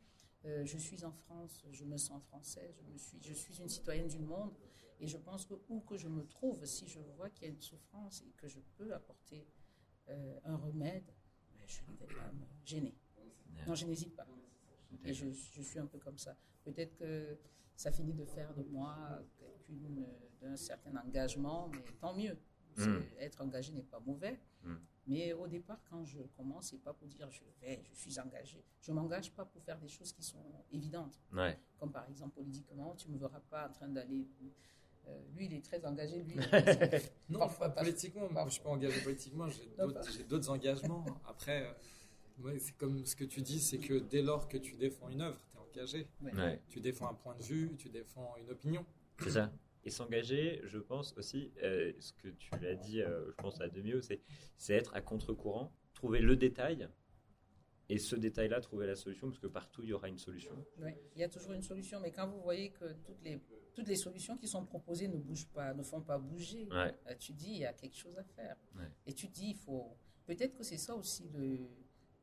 Euh, 0.45 0.65
je 0.67 0.77
suis 0.77 1.03
en 1.05 1.13
France, 1.13 1.65
je 1.73 1.85
me 1.85 1.97
sens 1.97 2.23
française, 2.25 2.75
je, 2.79 2.93
me 2.93 2.99
suis, 2.99 3.19
je 3.23 3.33
suis 3.33 3.57
une 3.59 3.69
citoyenne 3.71 4.07
du 4.07 4.19
monde 4.19 4.53
et 5.01 5.07
je 5.07 5.17
pense 5.17 5.47
que 5.47 5.55
où 5.71 5.81
que 5.81 5.97
je 5.97 6.09
me 6.09 6.25
trouve, 6.27 6.65
si 6.67 6.87
je 6.87 7.01
vois 7.17 7.31
qu'il 7.31 7.49
y 7.49 7.51
a 7.51 7.55
une 7.55 7.61
souffrance 7.63 8.23
et 8.23 8.31
que 8.37 8.47
je 8.49 8.61
peux 8.77 8.93
apporter 8.95 9.47
euh, 10.09 10.39
un 10.45 10.57
remède, 10.57 11.05
ben, 11.57 11.65
je 11.67 11.81
ne 11.91 11.97
vais 11.97 12.07
pas 12.15 12.31
me 12.33 12.45
gêner. 12.65 12.95
Non, 13.67 13.75
je 13.75 13.87
n'hésite 13.87 14.15
pas. 14.15 14.27
Et 15.05 15.13
je, 15.13 15.31
je 15.31 15.63
suis 15.63 15.79
un 15.79 15.87
peu 15.87 15.99
comme 15.99 16.19
ça. 16.19 16.37
Peut-être 16.65 16.97
que 16.97 17.39
ça 17.75 17.91
finit 17.93 18.13
de 18.15 18.25
faire 18.25 18.53
de 18.55 18.63
moi 18.63 19.21
quelqu'une 19.39 19.99
euh, 20.05 20.29
d'un 20.41 20.57
certain 20.57 20.95
engagement, 20.97 21.69
mais 21.69 21.83
tant 22.01 22.15
mieux. 22.15 22.37
C'est- 22.77 22.87
Mm. 22.89 23.05
Être 23.21 23.41
engagé 23.41 23.73
n'est 23.73 23.83
pas 23.83 24.01
mauvais. 24.01 24.39
Mm. 24.63 24.75
Mais 25.07 25.33
au 25.33 25.47
départ, 25.49 25.81
quand 25.89 26.05
je 26.05 26.21
commence, 26.37 26.69
c'est 26.71 26.83
pas 26.83 26.93
pour 26.93 27.09
dire 27.09 27.31
je 27.31 27.41
vais, 27.61 27.83
je 27.91 27.95
suis 27.95 28.19
engagé. 28.21 28.63
Je 28.83 28.93
m'engage 28.93 29.33
pas 29.33 29.47
pour 29.47 29.63
faire 29.63 29.79
des 29.79 29.89
choses 29.89 30.13
qui 30.13 30.23
sont 30.23 30.45
évidentes. 30.71 31.19
Ouais. 31.33 31.59
Comme 31.79 31.91
par 31.91 32.07
exemple 32.09 32.35
politiquement, 32.35 32.95
tu 32.95 33.09
me 33.09 33.17
verras 33.17 33.41
pas 33.41 33.69
en 33.69 33.73
train 33.73 33.89
d'aller. 33.89 34.29
Euh, 35.09 35.21
lui, 35.35 35.47
il 35.47 35.55
est 35.55 35.65
très 35.65 35.85
engagé. 35.85 36.23
Lui, 36.23 36.37
Non, 37.29 37.41
Parfois, 37.41 37.69
pas 37.71 37.83
politiquement. 37.83 38.29
Moi, 38.31 38.45
je 38.47 38.53
suis 38.55 38.63
pas 38.63 38.71
engagé 38.71 39.01
politiquement. 39.01 39.47
J'ai 39.49 40.25
d'autres 40.25 40.51
engagements. 40.51 41.05
Après, 41.29 41.65
euh, 41.67 41.73
moi, 42.39 42.53
c'est 42.59 42.77
comme 42.77 43.05
ce 43.05 43.17
que 43.17 43.25
tu 43.25 43.41
dis, 43.43 43.61
c'est 43.61 43.79
que 43.79 43.95
dès 43.95 44.23
lors 44.23 44.49
que 44.49 44.57
tu 44.59 44.77
défends 44.77 45.09
une 45.09 45.23
œuvre, 45.23 45.39
tu 45.51 45.57
es 45.57 45.61
engagé. 45.61 46.07
Ouais. 46.23 46.35
Ouais. 46.35 46.61
Tu 46.69 46.81
défends 46.81 47.09
un 47.09 47.15
point 47.15 47.35
de 47.37 47.43
vue, 47.43 47.77
tu 47.79 47.89
défends 47.89 48.35
une 48.39 48.51
opinion. 48.51 48.85
C'est 49.23 49.31
ça. 49.31 49.53
Et 49.85 49.91
s'engager, 49.91 50.61
je 50.65 50.79
pense 50.79 51.15
aussi, 51.17 51.53
euh, 51.63 51.93
ce 52.01 52.13
que 52.15 52.29
tu 52.29 52.51
l'as 52.61 52.75
dit, 52.75 53.01
euh, 53.01 53.31
je 53.31 53.37
pense 53.37 53.61
à 53.61 53.69
demi 53.69 53.93
c'est 54.03 54.21
c'est 54.59 54.75
être 54.75 54.93
à 54.97 55.01
contre-courant, 55.01 55.73
trouver 55.95 56.19
le 56.21 56.35
détail, 56.35 56.89
et 57.89 57.99
ce 57.99 58.17
détail-là, 58.17 58.61
trouver 58.61 58.87
la 58.87 58.97
solution, 58.97 59.29
parce 59.29 59.39
que 59.39 59.47
partout, 59.47 59.83
il 59.83 59.91
y 59.91 59.93
aura 59.93 60.09
une 60.09 60.19
solution. 60.19 60.53
Oui, 60.79 60.91
il 61.15 61.21
y 61.21 61.25
a 61.25 61.29
toujours 61.29 61.53
une 61.53 61.63
solution, 61.63 62.01
mais 62.01 62.11
quand 62.11 62.27
vous 62.29 62.41
voyez 62.41 62.71
que 62.71 62.93
toutes 63.05 63.23
les, 63.23 63.41
toutes 63.75 63.87
les 63.89 63.97
solutions 63.97 64.37
qui 64.37 64.49
sont 64.49 64.65
proposées 64.65 65.07
ne 65.09 65.17
bougent 65.19 65.49
pas, 65.49 65.73
ne 65.75 65.83
font 65.83 66.01
pas 66.03 66.19
bouger, 66.19 66.67
Ouais. 66.73 66.95
euh, 67.09 67.15
tu 67.19 67.33
dis 67.33 67.51
il 67.51 67.59
y 67.59 67.67
a 67.67 67.73
quelque 67.73 67.97
chose 67.97 68.17
à 68.19 68.25
faire. 68.25 68.57
Ouais. 68.75 68.91
Et 69.07 69.13
tu 69.13 69.29
dis 69.29 69.51
il 69.51 69.57
faut. 69.57 69.97
Peut-être 70.25 70.55
que 70.57 70.65
c'est 70.65 70.79
ça 70.79 70.97
aussi 70.97 71.29
le, 71.29 71.69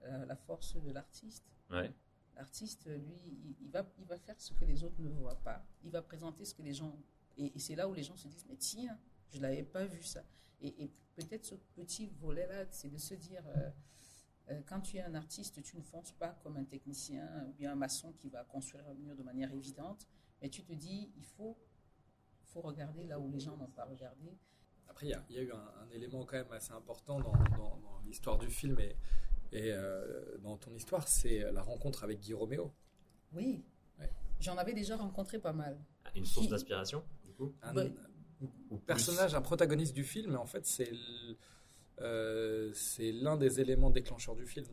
euh, 0.03 0.25
la 0.25 0.35
force 0.35 0.75
de 0.75 0.91
l'artiste. 0.91 1.45
Ouais. 1.69 1.89
L'artiste, 2.35 2.87
lui, 2.87 3.15
il, 3.25 3.55
il 3.61 3.69
va, 3.69 3.89
il 3.99 4.05
va 4.05 4.17
faire 4.17 4.39
ce 4.41 4.51
que 4.53 4.65
les 4.65 4.83
autres 4.83 4.99
ne 4.99 5.07
voient 5.07 5.39
pas. 5.43 5.65
Il 5.83 5.91
va 5.91 6.01
présenter 6.01 6.43
ce 6.43 6.53
que 6.53 6.61
les 6.63 6.73
gens. 6.73 6.99
Et, 7.37 7.55
et 7.55 7.59
c'est 7.59 7.75
là 7.75 7.87
où 7.87 7.93
les 7.93 8.03
gens 8.03 8.17
se 8.17 8.27
disent 8.27 8.45
mais 8.49 8.57
tiens, 8.57 8.99
je 9.31 9.39
l'avais 9.39 9.63
pas 9.63 9.85
vu 9.85 10.03
ça. 10.03 10.23
Et, 10.59 10.83
et 10.83 10.91
peut-être 11.15 11.45
ce 11.45 11.55
petit 11.75 12.07
volet-là, 12.19 12.65
c'est 12.71 12.89
de 12.89 12.97
se 12.97 13.13
dire. 13.13 13.43
euh, 13.55 13.69
quand 14.67 14.81
tu 14.81 14.97
es 14.97 15.01
un 15.01 15.15
artiste, 15.15 15.61
tu 15.63 15.77
ne 15.77 15.81
fonces 15.81 16.11
pas 16.11 16.37
comme 16.43 16.57
un 16.57 16.65
technicien 16.65 17.45
ou 17.47 17.53
bien 17.53 17.71
un 17.71 17.75
maçon 17.75 18.11
qui 18.13 18.29
va 18.29 18.43
construire 18.43 18.87
un 18.87 18.93
mur 18.93 19.15
de 19.15 19.23
manière 19.23 19.51
évidente, 19.51 20.07
mais 20.41 20.49
tu 20.49 20.63
te 20.63 20.73
dis, 20.73 21.11
il 21.15 21.25
faut, 21.25 21.57
faut 22.45 22.61
regarder 22.61 23.05
là 23.05 23.19
où 23.19 23.29
les 23.31 23.39
gens 23.39 23.55
n'ont 23.57 23.67
pas 23.71 23.85
regardé. 23.85 24.37
Après, 24.89 25.07
il 25.07 25.09
y 25.09 25.13
a, 25.13 25.25
il 25.29 25.35
y 25.35 25.39
a 25.39 25.41
eu 25.43 25.51
un, 25.51 25.71
un 25.81 25.89
élément 25.91 26.25
quand 26.25 26.37
même 26.37 26.51
assez 26.51 26.73
important 26.73 27.19
dans, 27.19 27.31
dans- 27.31 27.77
dans 27.77 28.01
l'histoire 28.05 28.37
du 28.37 28.49
film 28.49 28.77
et, 28.79 28.95
et 29.51 29.71
euh, 29.71 30.37
dans 30.39 30.57
ton 30.57 30.73
histoire, 30.75 31.07
c'est 31.07 31.51
la 31.51 31.61
rencontre 31.61 32.03
avec 32.03 32.19
Guy 32.19 32.33
Roméo. 32.33 32.71
Oui, 33.33 33.63
Ouais. 33.99 34.09
j'en 34.39 34.57
avais 34.57 34.73
déjà 34.73 34.97
rencontré 34.97 35.39
pas 35.39 35.53
mal. 35.53 35.79
Une 36.15 36.25
source 36.25 36.47
d'inspiration, 36.49 37.03
du 37.25 37.31
coup? 37.33 37.53
Un, 37.61 37.73
Bah, 37.73 37.83
personnage, 38.85 39.33
un 39.35 39.41
protagoniste 39.41 39.93
du 39.93 40.03
film, 40.03 40.31
mais 40.31 40.37
en 40.37 40.45
fait, 40.45 40.65
c'est 40.65 40.89
l- 40.89 41.37
euh, 42.01 42.71
c'est 42.73 43.11
l'un 43.11 43.37
des 43.37 43.59
éléments 43.61 43.89
déclencheurs 43.89 44.35
du 44.35 44.45
film. 44.45 44.65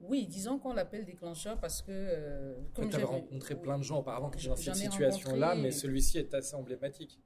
Oui, 0.00 0.26
disons 0.26 0.58
qu'on 0.58 0.72
l'appelle 0.72 1.04
déclencheur 1.04 1.60
parce 1.60 1.80
que... 1.82 1.90
euh, 1.92 2.54
Comme 2.74 2.88
tu 2.90 2.96
avais 2.96 3.04
rencontré 3.04 3.54
plein 3.54 3.78
de 3.78 3.84
gens 3.84 3.98
auparavant 4.00 4.30
qui 4.30 4.38
étaient 4.40 4.48
dans 4.48 4.56
cette 4.56 4.74
situation-là, 4.74 5.50
rencontré- 5.50 5.62
mais 5.62 5.70
celui-ci 5.70 6.18
est 6.18 6.34
assez 6.34 6.54
emblématique. 6.56 7.20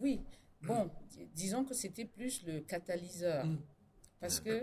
Oui, 0.00 0.20
bon, 0.62 0.90
disons 1.34 1.64
que 1.64 1.72
c'était 1.74 2.04
plus 2.04 2.44
le 2.44 2.60
catalyseur. 2.60 3.46
Mm. 3.46 3.58
Parce 4.20 4.40
que, 4.40 4.62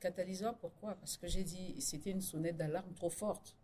catalyseur, 0.00 0.56
pourquoi? 0.58 0.94
Parce 0.96 1.16
que 1.16 1.28
j'ai 1.28 1.44
dit, 1.44 1.80
c'était 1.80 2.10
une 2.10 2.20
sonnette 2.22 2.56
d'alarme 2.56 2.92
trop 2.94 3.10
forte. 3.10 3.56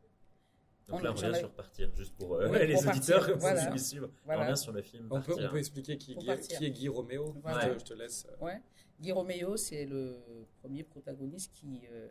Donc 0.89 1.01
On- 1.01 1.03
là, 1.03 1.13
on 1.13 1.15
revient 1.15 1.39
sur 1.39 1.51
partir, 1.53 1.91
juste 1.97 2.15
pour 2.17 2.35
euh, 2.37 2.49
Oui, 2.49 2.59
les 2.67 2.75
pour 2.75 2.87
auditeurs, 2.87 3.39
voilà. 3.39 3.77
suivent. 3.79 4.09
Voilà. 4.25 4.43
On 4.43 4.45
revient 4.47 4.57
sur 4.61 4.73
le 4.73 4.83
film 4.83 5.07
On 5.11 5.21
peut, 5.21 5.27
Partir. 5.33 5.49
on 5.49 5.53
peut 5.53 5.59
expliquer 5.59 5.97
qui, 5.99 6.13
est 6.13 6.71
Guy 6.71 6.89
Roméo 6.89 7.35
Voilà. 7.43 7.61
je, 7.61 7.75
te, 7.75 7.79
je 7.81 7.85
te 7.85 7.95
laisse. 7.95 8.27
euh, 8.31 8.45
Ouais. 8.45 8.61
Guy 9.03 9.11
Roméo, 9.11 9.57
c'est 9.57 9.85
le 9.85 10.47
premier 10.61 10.85
protagoniste 10.85 11.53
qui, 11.53 11.81
euh, 11.91 12.07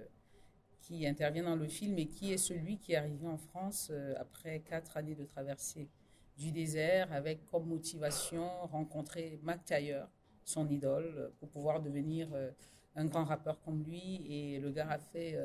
qui 0.81 1.07
intervient 1.07 1.43
dans 1.43 1.55
le 1.55 1.69
film 1.69 1.97
et 1.97 2.07
qui 2.07 2.33
est 2.33 2.37
celui 2.37 2.79
qui 2.79 2.91
est 2.91 2.97
arrivé 2.97 3.25
en 3.25 3.37
France 3.37 3.87
euh, 3.91 4.13
après 4.17 4.59
quatre 4.59 4.97
années 4.97 5.15
de 5.15 5.23
traversée 5.23 5.87
du 6.35 6.51
désert 6.51 7.13
avec 7.13 7.45
comme 7.45 7.65
motivation 7.67 8.45
rencontrer 8.65 9.39
Mac 9.41 9.63
Taylor, 9.63 10.09
son 10.43 10.67
idole, 10.67 11.31
pour 11.39 11.47
pouvoir 11.47 11.81
devenir 11.81 12.27
euh, 12.33 12.51
un 12.95 13.05
grand 13.05 13.23
rappeur 13.23 13.61
comme 13.61 13.81
lui. 13.83 14.25
Et 14.27 14.59
le 14.59 14.69
gars 14.71 14.89
a 14.89 14.99
fait, 14.99 15.39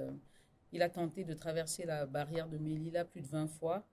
il 0.72 0.82
a 0.82 0.88
tenté 0.88 1.22
de 1.22 1.32
traverser 1.32 1.84
la 1.84 2.06
barrière 2.06 2.48
de 2.48 2.58
Melilla 2.58 3.04
plus 3.04 3.20
de 3.20 3.28
20 3.28 3.46
fois. 3.46 3.86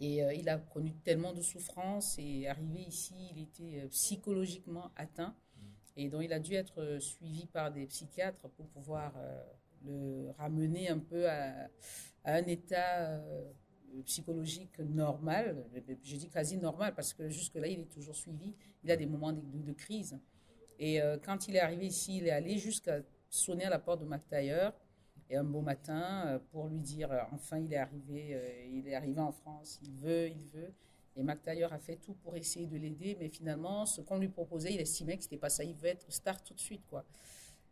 Et 0.00 0.22
il 0.36 0.48
a 0.48 0.58
connu 0.58 0.92
tellement 1.04 1.32
de 1.32 1.40
souffrances 1.40 2.18
et 2.18 2.48
arrivé 2.48 2.80
ici, 2.80 3.14
il 3.30 3.42
était 3.42 3.86
psychologiquement 3.90 4.90
atteint. 4.96 5.36
Et 5.98 6.08
donc 6.08 6.22
il 6.24 6.32
a 6.32 6.38
dû 6.38 6.54
être 6.54 6.98
suivi 6.98 7.44
par 7.46 7.70
des 7.70 7.86
psychiatres 7.86 8.48
pour 8.56 8.66
pouvoir 8.68 9.12
le 9.84 10.30
ramener 10.38 10.88
un 10.88 10.98
peu 10.98 11.28
à, 11.28 11.68
un 12.24 12.44
état 12.44 13.10
euh, 13.10 13.52
psychologique 14.04 14.78
normal. 14.80 15.64
Je 16.02 16.16
dis 16.16 16.28
quasi 16.28 16.58
normal 16.58 16.94
parce 16.94 17.12
que 17.12 17.28
jusque-là, 17.28 17.66
il 17.68 17.80
est 17.80 17.92
toujours 17.92 18.14
suivi. 18.14 18.54
Il 18.84 18.90
a 18.90 18.96
des 18.96 19.06
moments 19.06 19.32
de, 19.32 19.72
crise. 19.72 20.18
Et 20.78 21.00
euh, 21.00 21.16
quand 21.24 21.48
il 21.48 21.56
est 21.56 21.60
arrivé 21.60 21.86
ici, 21.86 22.18
il 22.18 22.26
est 22.26 22.30
allé 22.30 22.58
jusqu'à 22.58 23.00
sonner 23.28 23.64
à 23.64 23.70
la 23.70 23.78
porte 23.78 24.00
de 24.00 24.06
Mac 24.06 24.22
et 25.30 25.36
un 25.36 25.44
beau 25.44 25.60
matin 25.60 26.24
euh, 26.26 26.38
pour 26.50 26.68
lui 26.68 26.80
dire 26.80 27.10
enfin 27.32 27.58
il 27.58 27.72
est 27.72 27.76
arrivé, 27.76 28.68
il 28.72 28.88
est 28.88 28.94
arrivé 28.94 29.20
en 29.20 29.32
France, 29.32 29.78
il 29.82 29.92
veut, 29.92 30.28
il 30.28 30.44
veut. 30.44 30.72
Et 31.18 31.22
Mac 31.24 31.46
a 31.48 31.78
fait 31.78 31.96
tout 31.96 32.14
pour 32.14 32.36
essayer 32.36 32.66
de 32.66 32.76
l'aider, 32.76 33.16
mais 33.18 33.28
finalement, 33.28 33.86
ce 33.86 34.00
qu'on 34.00 34.18
lui 34.18 34.28
proposait, 34.28 34.72
il 34.72 34.80
estimait 34.80 35.16
que 35.16 35.24
c'était 35.24 35.36
pas 35.36 35.50
ça. 35.50 35.64
Il 35.64 35.74
veut 35.74 35.88
être 35.88 36.06
star 36.12 36.42
tout 36.44 36.54
de 36.54 36.60
suite, 36.60 36.86
quoi. 36.88 37.04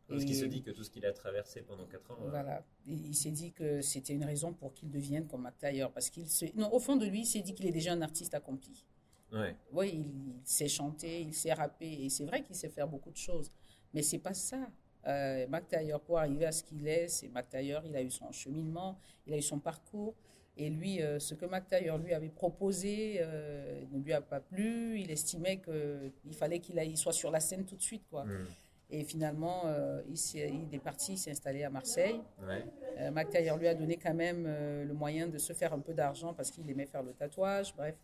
Parce 0.09 0.25
qu'il 0.25 0.37
se 0.37 0.45
dit 0.45 0.63
que 0.63 0.71
tout 0.71 0.83
ce 0.83 0.91
qu'il 0.91 1.05
a 1.07 1.13
traversé 1.13 1.63
pendant 1.63 1.87
4 1.87 2.11
ans. 2.11 2.17
Euh, 2.23 2.31
voilà. 2.31 2.65
il 2.87 3.15
s'est 3.15 3.31
dit 3.31 3.53
que 3.53 3.81
c'était 3.81 4.15
une 4.15 4.25
raison 4.25 4.53
pour 4.53 4.73
qu'il 4.73 4.91
devienne 4.91 5.27
comme 5.27 5.43
Mac 5.43 5.55
Parce 5.95 6.11
qu'il 6.11 6.29
se... 6.29 6.45
Non, 6.57 6.73
au 6.73 6.79
fond 6.79 6.97
de 6.97 7.07
lui, 7.07 7.21
il 7.21 7.27
s'est 7.27 7.41
dit 7.41 7.55
qu'il 7.55 7.67
est 7.67 7.73
déjà 7.73 7.93
un 7.93 8.03
artiste 8.03 8.35
accompli. 8.35 8.85
Ouais. 9.33 9.57
Oui, 9.73 9.91
il, 9.95 10.41
sait 10.45 10.69
chanter, 10.69 11.23
il 11.23 11.35
sait 11.35 11.53
rapper. 11.53 12.05
Et 12.05 12.09
c'est 12.09 12.25
vrai 12.25 12.43
qu'il 12.43 12.55
sait 12.55 12.69
faire 12.69 12.89
beaucoup 12.89 13.11
de 13.11 13.17
choses. 13.17 13.51
Mais 13.95 14.03
c'est 14.03 14.19
pas 14.19 14.35
ça. 14.35 14.69
Euh, 15.07 15.47
Mac 15.49 15.65
pour 16.05 16.19
arriver 16.19 16.47
à 16.47 16.53
ce 16.53 16.63
qu'il 16.65 16.87
est, 16.87 17.09
c'est 17.09 17.29
Mac 17.29 17.49
Taylor. 17.49 17.83
Il 17.85 17.97
a 17.97 18.03
eu 18.03 18.11
son 18.11 18.31
cheminement, 18.33 18.99
il 19.27 19.35
a 19.35 19.37
eu 19.37 19.43
son 19.43 19.59
parcours. 19.59 20.15
Et 20.59 20.71
lui, 20.71 21.03
euh, 21.03 21.19
ce 21.19 21.35
que 21.35 21.45
Mac 21.45 21.65
lui 21.71 22.15
avait 22.15 22.29
proposé 22.29 23.19
euh, 23.21 23.83
ne 23.93 24.03
lui 24.03 24.13
a 24.13 24.23
pas 24.23 24.41
plu. 24.41 24.99
Il 24.99 25.11
estimait 25.11 25.59
qu'il 25.59 26.35
fallait 26.35 26.61
qu'il 26.61 26.97
soit 26.97 27.13
sur 27.13 27.31
la 27.31 27.41
scène 27.41 27.65
tout 27.67 27.77
de 27.77 27.83
suite. 27.83 28.05
Quoi. 28.09 28.25
Hmm. 28.25 28.47
Et 28.89 29.05
finalement, 29.05 29.63
euh, 29.67 30.01
il, 30.09 30.41
est, 30.41 30.75
est 30.75 30.79
parti, 30.79 31.15
il 31.15 31.19
s'est 31.19 31.31
installé 31.31 31.65
à 31.65 31.71
Marseille. 31.71 32.21
Ouais. 32.41 32.65
Euh, 33.01 33.11
Mac 33.11 33.29
lui 33.35 33.69
a 33.69 33.75
donné 33.75 33.97
quand 33.97 34.15
même 34.15 34.47
le 34.47 34.95
moyen 34.95 35.27
de 35.27 35.39
se 35.39 35.53
faire 35.53 35.75
un 35.75 35.81
peu 35.81 35.93
d'argent 35.93 36.33
parce 36.33 36.51
qu'il 36.51 36.69
aimait 36.71 36.87
faire 36.87 37.03
le 37.03 37.13
tatouage, 37.13 37.75
bref. 37.77 37.97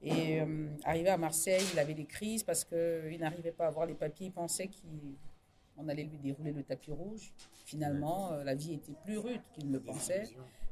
Et 0.00 0.40
arrivé 0.84 1.08
à 1.08 1.16
Marseille, 1.16 1.64
il 1.72 1.78
avait 1.80 1.94
des 1.94 2.04
crises 2.04 2.44
parce 2.44 2.64
qu'il 2.64 3.18
n'arrivait 3.18 3.50
pas 3.50 3.64
à 3.64 3.68
avoir 3.68 3.84
les 3.84 3.94
papiers. 3.94 4.26
Il 4.26 4.32
pensait 4.32 4.68
qu'on 5.78 5.88
allait 5.88 6.04
lui 6.04 6.18
dérouler 6.18 6.52
le 6.52 6.62
tapis 6.62 6.90
rouge. 6.90 7.32
Finalement, 7.64 8.32
la 8.44 8.54
vie 8.54 8.74
était 8.74 8.94
plus 9.04 9.18
rude 9.18 9.40
qu'il 9.52 9.68
ne 9.68 9.72
le 9.74 9.80
pensait. 9.80 10.24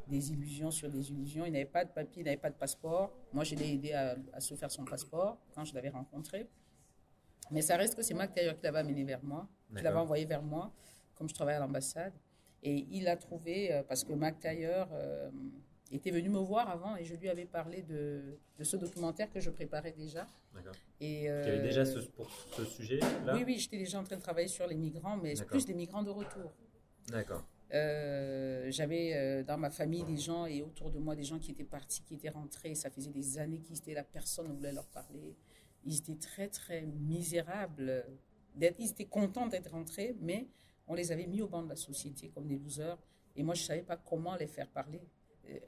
Des 0.09 0.31
illusions 0.31 0.71
sur 0.71 0.89
des 0.89 1.11
illusions. 1.11 1.45
Il 1.47 1.53
n'avait 1.53 1.65
pas 1.65 1.85
de 1.85 1.91
papier, 1.91 2.23
il 2.23 2.25
n'avait 2.27 2.37
pas 2.37 2.51
de 2.51 2.55
passeport. 2.55 3.13
Moi, 3.33 3.43
je 3.43 3.57
l'ai 3.57 3.73
aidé 3.73 3.93
à, 3.93 4.17
à, 4.33 4.41
se 4.41 4.55
faire 4.55 4.71
son 4.71 4.85
passeport 4.85 5.37
quand 5.55 5.65
je 5.65 5.75
l'avais 5.75 5.89
rencontré. 5.89 6.49
Mais 7.51 7.63
ça 7.63 7.77
reste 7.77 7.97
que 7.97 8.03
c'est 8.03 8.15
Mac 8.15 8.33
Taylor 8.33 8.57
qui 8.57 8.63
l'avait 8.63 8.79
amené 8.79 9.05
vers 9.05 9.23
moi, 9.23 9.49
qui 9.77 9.83
l'avait 9.83 9.99
envoyé 9.99 10.25
vers 10.25 10.43
moi, 10.43 10.73
comme 11.17 11.29
je 11.29 11.35
travaille 11.35 11.57
à 11.57 11.61
l'ambassade. 11.61 12.13
Et 12.63 12.87
il 12.91 13.09
a 13.09 13.17
trouvé, 13.17 13.73
euh, 13.73 13.83
parce 13.83 14.03
que 14.05 14.13
Mac 14.13 14.41
Taylor 14.41 14.89
euh, 14.93 15.31
était 15.93 16.11
venu 16.11 16.29
me 16.29 16.39
voir 16.39 16.69
avant 16.69 16.97
et 16.97 17.05
je 17.05 17.15
lui 17.15 17.29
avais 17.29 17.45
parlé 17.45 17.83
de, 17.83 18.39
de 18.59 18.65
ce 18.65 18.77
documentaire 18.77 19.31
que 19.31 19.41
je 19.41 19.51
préparais 19.51 19.93
déjà. 19.93 20.27
D'accord. 20.55 20.75
Et 21.01 21.31
euh, 21.31 21.45
tu 21.45 21.51
avais 21.51 21.63
déjà 21.63 21.85
ce, 21.85 22.01
pour 22.01 22.31
ce 22.31 22.65
sujet-là? 22.65 23.35
Oui, 23.35 23.45
oui, 23.47 23.59
j'étais 23.59 23.79
déjà 23.79 24.01
en 24.01 24.05
train 24.05 24.17
de 24.17 24.23
travailler 24.23 24.49
sur 24.49 24.67
les 24.67 24.75
migrants, 24.75 25.17
mais 25.17 25.35
plus 25.35 25.65
des 25.65 25.75
migrants 25.75 26.03
de 26.03 26.11
retour. 26.11 26.53
D'accord. 27.09 27.45
j'avais 27.71 29.45
dans 29.45 29.59
ma 29.59 29.71
famille 29.71 30.05
des 30.05 30.17
gens 30.17 30.47
et 30.47 30.63
autour 30.63 30.91
de 30.91 30.99
moi 30.99 31.15
des 31.15 31.23
gens 31.23 31.39
qui 31.39 31.53
étaient 31.53 31.65
partis, 31.65 32.03
qui 32.03 32.15
étaient 32.15 32.31
rentrés. 32.31 32.75
Ça 32.75 32.91
faisait 32.91 33.13
des 33.13 33.39
années 33.39 33.61
qu'ils 33.61 33.79
étaient 33.79 33.95
là, 33.95 34.03
personne 34.03 34.49
ne 34.49 34.53
voulait 34.55 34.73
leur 34.73 34.87
parler 34.87 35.37
ils 35.87 35.97
étaient 35.99 36.17
très, 36.17 36.49
très 36.49 36.83
misérables. 36.83 38.05
Ils 38.61 38.91
étaient 38.91 39.07
contents 39.07 39.47
d'être 39.47 39.71
rentrés, 39.71 40.17
mais 40.21 40.49
on 40.87 40.95
les 40.95 41.13
avait 41.13 41.27
mis 41.27 41.41
au 41.41 41.49
banc 41.49 41.63
de 41.63 41.69
la 41.69 41.77
société 41.77 42.29
comme 42.29 42.47
des 42.47 42.59
losers. 42.59 42.99
Et 43.37 43.43
moi, 43.43 43.55
je 43.55 43.63
ne 43.63 43.67
savais 43.67 43.83
pas 43.83 43.97
comment 43.97 44.35
les 44.37 44.47
faire 44.47 44.69
parler. 44.69 45.01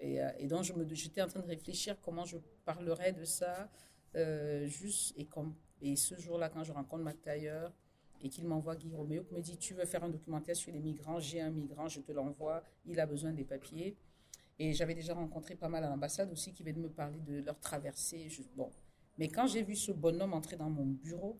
Et, 0.00 0.20
et, 0.38 0.47
donc, 0.47 0.64
j'étais 0.92 1.23
en 1.23 1.26
train 1.28 1.40
de 1.40 1.47
réfléchir 1.47 1.97
comment 2.00 2.25
je 2.25 2.38
parlerais 2.64 3.12
de 3.12 3.25
ça. 3.25 3.70
Euh, 4.16 4.66
juste, 4.66 5.14
et, 5.16 5.26
comme, 5.26 5.54
et 5.80 5.97
ce 5.97 6.16
jour-là, 6.16 6.49
quand 6.49 6.64
je 6.64 6.73
rencontre 6.73 7.02
Mac 7.04 7.20
Taylor 7.23 7.73
et 8.20 8.28
qu'il 8.28 8.47
m'envoie 8.47 8.75
Guy 8.75 8.90
Roméo, 8.92 9.23
qui 9.23 9.35
me 9.35 9.40
dit 9.40 9.56
Tu 9.56 9.75
veux 9.75 9.85
faire 9.85 10.02
un 10.04 10.08
documentaire 10.08 10.56
sur 10.56 10.73
les 10.73 10.80
migrants 10.80 11.20
J'ai 11.20 11.40
un 11.40 11.50
migrant, 11.50 11.88
je 11.88 12.00
te 12.00 12.12
l'envoie. 12.12 12.62
Il 12.87 12.99
a 13.00 13.06
besoin 13.06 13.32
des 13.32 13.44
papiers. 13.44 13.97
Et 14.58 14.73
j'avais 14.73 14.94
déjà 14.94 15.14
rencontré 15.14 15.54
pas 15.54 15.68
mal 15.68 15.85
à 15.85 15.88
l'ambassade 15.88 16.32
aussi 16.32 16.52
qui 16.52 16.64
venaient 16.64 16.80
me 16.80 16.90
parler 16.90 17.20
de 17.20 17.42
leur 17.42 17.58
traversée. 17.61 18.28
Je, 18.28 18.42
bon, 18.56 18.70
mais 19.18 19.28
quand 19.28 19.47
j'ai 19.47 19.62
vu 19.62 19.76
ce 19.76 19.92
bonhomme 19.92 20.32
entrer 20.32 20.56
dans 20.56 20.70
mon 20.70 20.87
bureau, 20.87 21.38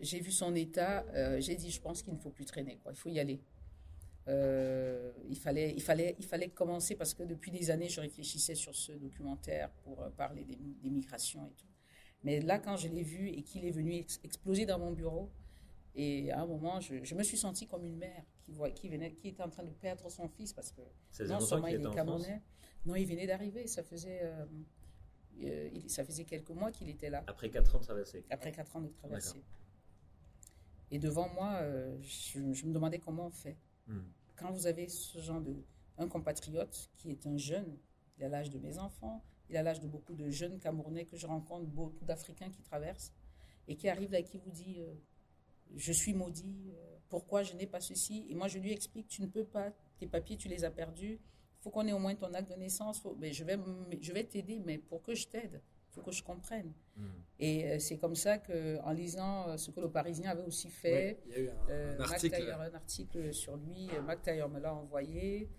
j'ai 0.00 0.20
vu 0.20 0.32
son 0.32 0.54
état, 0.56 1.04
euh, 1.14 1.40
j'ai 1.40 1.54
dit, 1.54 1.70
je 1.70 1.80
pense 1.80 2.02
qu'il 2.02 2.12
ne 2.12 2.18
faut 2.18 2.30
plus 2.30 2.44
traîner, 2.44 2.78
quoi. 2.82 2.92
il 2.92 2.98
faut 2.98 3.08
y 3.08 3.20
aller. 3.20 3.40
Euh, 4.28 5.12
il, 5.28 5.36
fallait, 5.36 5.72
il, 5.74 5.82
fallait, 5.82 6.14
il 6.18 6.24
fallait 6.24 6.48
commencer 6.48 6.94
parce 6.94 7.12
que 7.12 7.24
depuis 7.24 7.50
des 7.50 7.70
années, 7.70 7.88
je 7.88 8.00
réfléchissais 8.00 8.54
sur 8.54 8.74
ce 8.74 8.92
documentaire 8.92 9.70
pour 9.82 10.00
euh, 10.00 10.10
parler 10.10 10.44
des, 10.44 10.90
migrations 10.90 11.44
et 11.46 11.52
tout. 11.54 11.66
Mais 12.22 12.40
là, 12.40 12.58
quand 12.58 12.76
je 12.76 12.88
l'ai 12.88 13.02
vu 13.02 13.28
et 13.28 13.42
qu'il 13.42 13.64
est 13.64 13.72
venu 13.72 14.04
exploser 14.22 14.64
dans 14.64 14.78
mon 14.78 14.92
bureau, 14.92 15.30
et 15.94 16.30
à 16.30 16.40
un 16.40 16.46
moment, 16.46 16.80
je, 16.80 17.14
me 17.14 17.22
suis 17.22 17.36
sentie 17.36 17.66
comme 17.66 17.84
une 17.84 17.96
mère 17.96 18.24
qui, 18.38 18.52
voit, 18.52 18.70
qui, 18.70 18.88
venait, 18.88 19.12
qui 19.12 19.28
était 19.28 19.42
en 19.42 19.50
train 19.50 19.64
de 19.64 19.70
perdre 19.70 20.08
son 20.08 20.28
fils 20.28 20.52
parce 20.52 20.72
que 20.72 20.82
non 21.24 21.40
seulement 21.40 21.66
il 21.66 21.84
est 21.84 21.94
camerounais, 21.94 22.40
non, 22.86 22.94
il 22.94 23.06
venait 23.06 23.26
d'arriver. 23.26 23.66
Ça 23.66 23.82
faisait 23.82 24.22
euh, 25.40 25.70
ça 25.88 26.04
faisait 26.04 26.24
quelques 26.24 26.50
mois 26.50 26.70
qu'il 26.70 26.88
était 26.88 27.10
là. 27.10 27.24
Après 27.26 27.50
4 27.50 27.74
ans 27.74 27.78
de 27.78 27.84
traversée 27.84 28.24
Après 28.30 28.52
4 28.52 28.76
ans 28.76 28.80
de 28.82 28.88
traversée. 28.88 29.42
Et 30.90 30.98
devant 30.98 31.28
moi, 31.30 31.54
euh, 31.62 31.96
je, 32.02 32.38
me 32.38 32.72
demandais 32.72 32.98
comment 32.98 33.26
on 33.26 33.30
fait. 33.30 33.56
Hmm. 33.86 34.00
Quand 34.36 34.50
vous 34.52 34.66
avez 34.66 34.88
ce 34.88 35.18
genre 35.18 35.40
de. 35.40 35.54
Un 35.98 36.08
compatriote 36.08 36.90
qui 36.96 37.10
est 37.10 37.26
un 37.26 37.36
jeune, 37.36 37.76
il 38.16 38.24
a 38.24 38.28
l'âge 38.28 38.50
de 38.50 38.58
mes 38.58 38.78
enfants, 38.78 39.22
il 39.50 39.56
a 39.58 39.62
l'âge 39.62 39.80
de 39.80 39.86
beaucoup 39.86 40.14
de 40.14 40.30
jeunes 40.30 40.58
Camerounais 40.58 41.04
que 41.04 41.18
je 41.18 41.26
rencontre, 41.26 41.66
beaucoup 41.66 42.04
d'Africains 42.06 42.50
qui 42.50 42.62
traversent, 42.62 43.12
et 43.68 43.76
qui 43.76 43.90
arrive 43.90 44.10
là 44.10 44.20
et 44.20 44.24
qui 44.24 44.38
vous 44.38 44.50
dit 44.50 44.80
euh, 44.80 44.94
Je 45.74 45.92
suis 45.92 46.14
maudit, 46.14 46.72
pourquoi 47.10 47.42
je 47.42 47.52
n'ai 47.52 47.66
pas 47.66 47.80
ceci? 47.80 48.24
Et 48.30 48.34
moi, 48.34 48.48
je 48.48 48.58
lui 48.58 48.72
explique 48.72 49.06
Tu 49.06 49.20
ne 49.20 49.26
peux 49.26 49.44
pas, 49.44 49.70
tes 49.98 50.06
papiers, 50.06 50.38
tu 50.38 50.48
les 50.48 50.64
as 50.64 50.70
perdus, 50.70 51.20
faut 51.60 51.70
qu'on 51.70 51.86
ait 51.86 51.92
au 51.92 51.98
moins 51.98 52.14
ton 52.14 52.32
acte 52.34 52.50
de 52.50 52.56
naissance. 52.56 53.02
mais 53.18 53.32
je 53.32 53.44
vais, 53.44 53.58
je 54.00 54.12
vais 54.12 54.24
t'aider, 54.24 54.60
mais 54.64 54.78
pour 54.78 55.02
que 55.02 55.14
je 55.14 55.28
t'aide, 55.28 55.60
il 55.60 55.71
faut 55.92 56.02
que 56.02 56.10
je 56.10 56.22
comprenne. 56.22 56.72
Hmm. 56.96 57.06
Et 57.38 57.66
euh, 57.66 57.78
c'est 57.78 57.98
comme 57.98 58.14
ça 58.14 58.38
qu'en 58.38 58.92
lisant 58.92 59.48
euh, 59.48 59.56
ce 59.56 59.70
que 59.70 59.80
le 59.80 59.90
Parisien 59.90 60.30
avait 60.30 60.42
aussi 60.42 60.68
fait, 60.68 61.20
il 61.26 61.32
y 61.32 61.34
a 61.34 61.38
eu 61.40 61.48
un, 61.50 61.70
euh, 61.70 61.98
article. 62.00 62.56
un 62.58 62.74
article 62.74 63.34
sur 63.34 63.56
lui, 63.56 63.88
Mac 64.04 64.22
Taylor 64.22 64.48
me 64.48 64.60
l'a 64.60 64.74
envoyé 64.74 65.50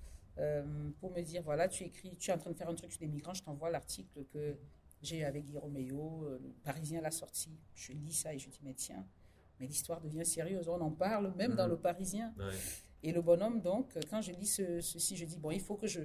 pour 0.99 1.11
me 1.11 1.21
dire 1.21 1.43
voilà, 1.43 1.67
tu 1.67 1.83
écris, 1.83 2.15
tu 2.17 2.31
es 2.31 2.33
en 2.33 2.37
train 2.39 2.51
de 2.51 2.55
faire 2.55 2.69
un 2.69 2.75
truc 2.75 2.91
sur 2.91 3.01
les 3.01 3.07
migrants, 3.07 3.35
je 3.35 3.43
t'envoie 3.43 3.69
l'article 3.69 4.25
que 4.25 4.57
j'ai 5.01 5.19
eu 5.19 5.23
avec 5.23 5.45
Guy 5.45 5.57
Roméo, 5.57 6.27
le 6.41 6.53
Parisien 6.63 7.01
l'a 7.01 7.11
sorti. 7.11 7.51
Je 7.75 7.91
lis 7.93 8.13
ça 8.13 8.33
et 8.33 8.39
je 8.39 8.49
dis 8.49 8.59
mais 8.63 8.73
tiens, 8.73 9.05
mais 9.59 9.67
l'histoire 9.67 10.01
devient 10.01 10.25
sérieuse, 10.25 10.67
on 10.67 10.81
en 10.81 10.91
parle 10.91 11.33
même 11.35 11.55
dans 11.55 11.67
hmm. 11.67 11.71
le 11.71 11.77
Parisien. 11.77 12.33
Et 13.03 13.11
le 13.11 13.21
bonhomme, 13.21 13.59
donc, 13.59 13.97
quand 14.09 14.21
je 14.21 14.31
lis 14.31 14.47
ceci, 14.47 15.17
je 15.17 15.25
dis, 15.25 15.37
bon, 15.37 15.51
il 15.51 15.59
faut 15.59 15.75
que 15.75 15.87
je, 15.87 15.99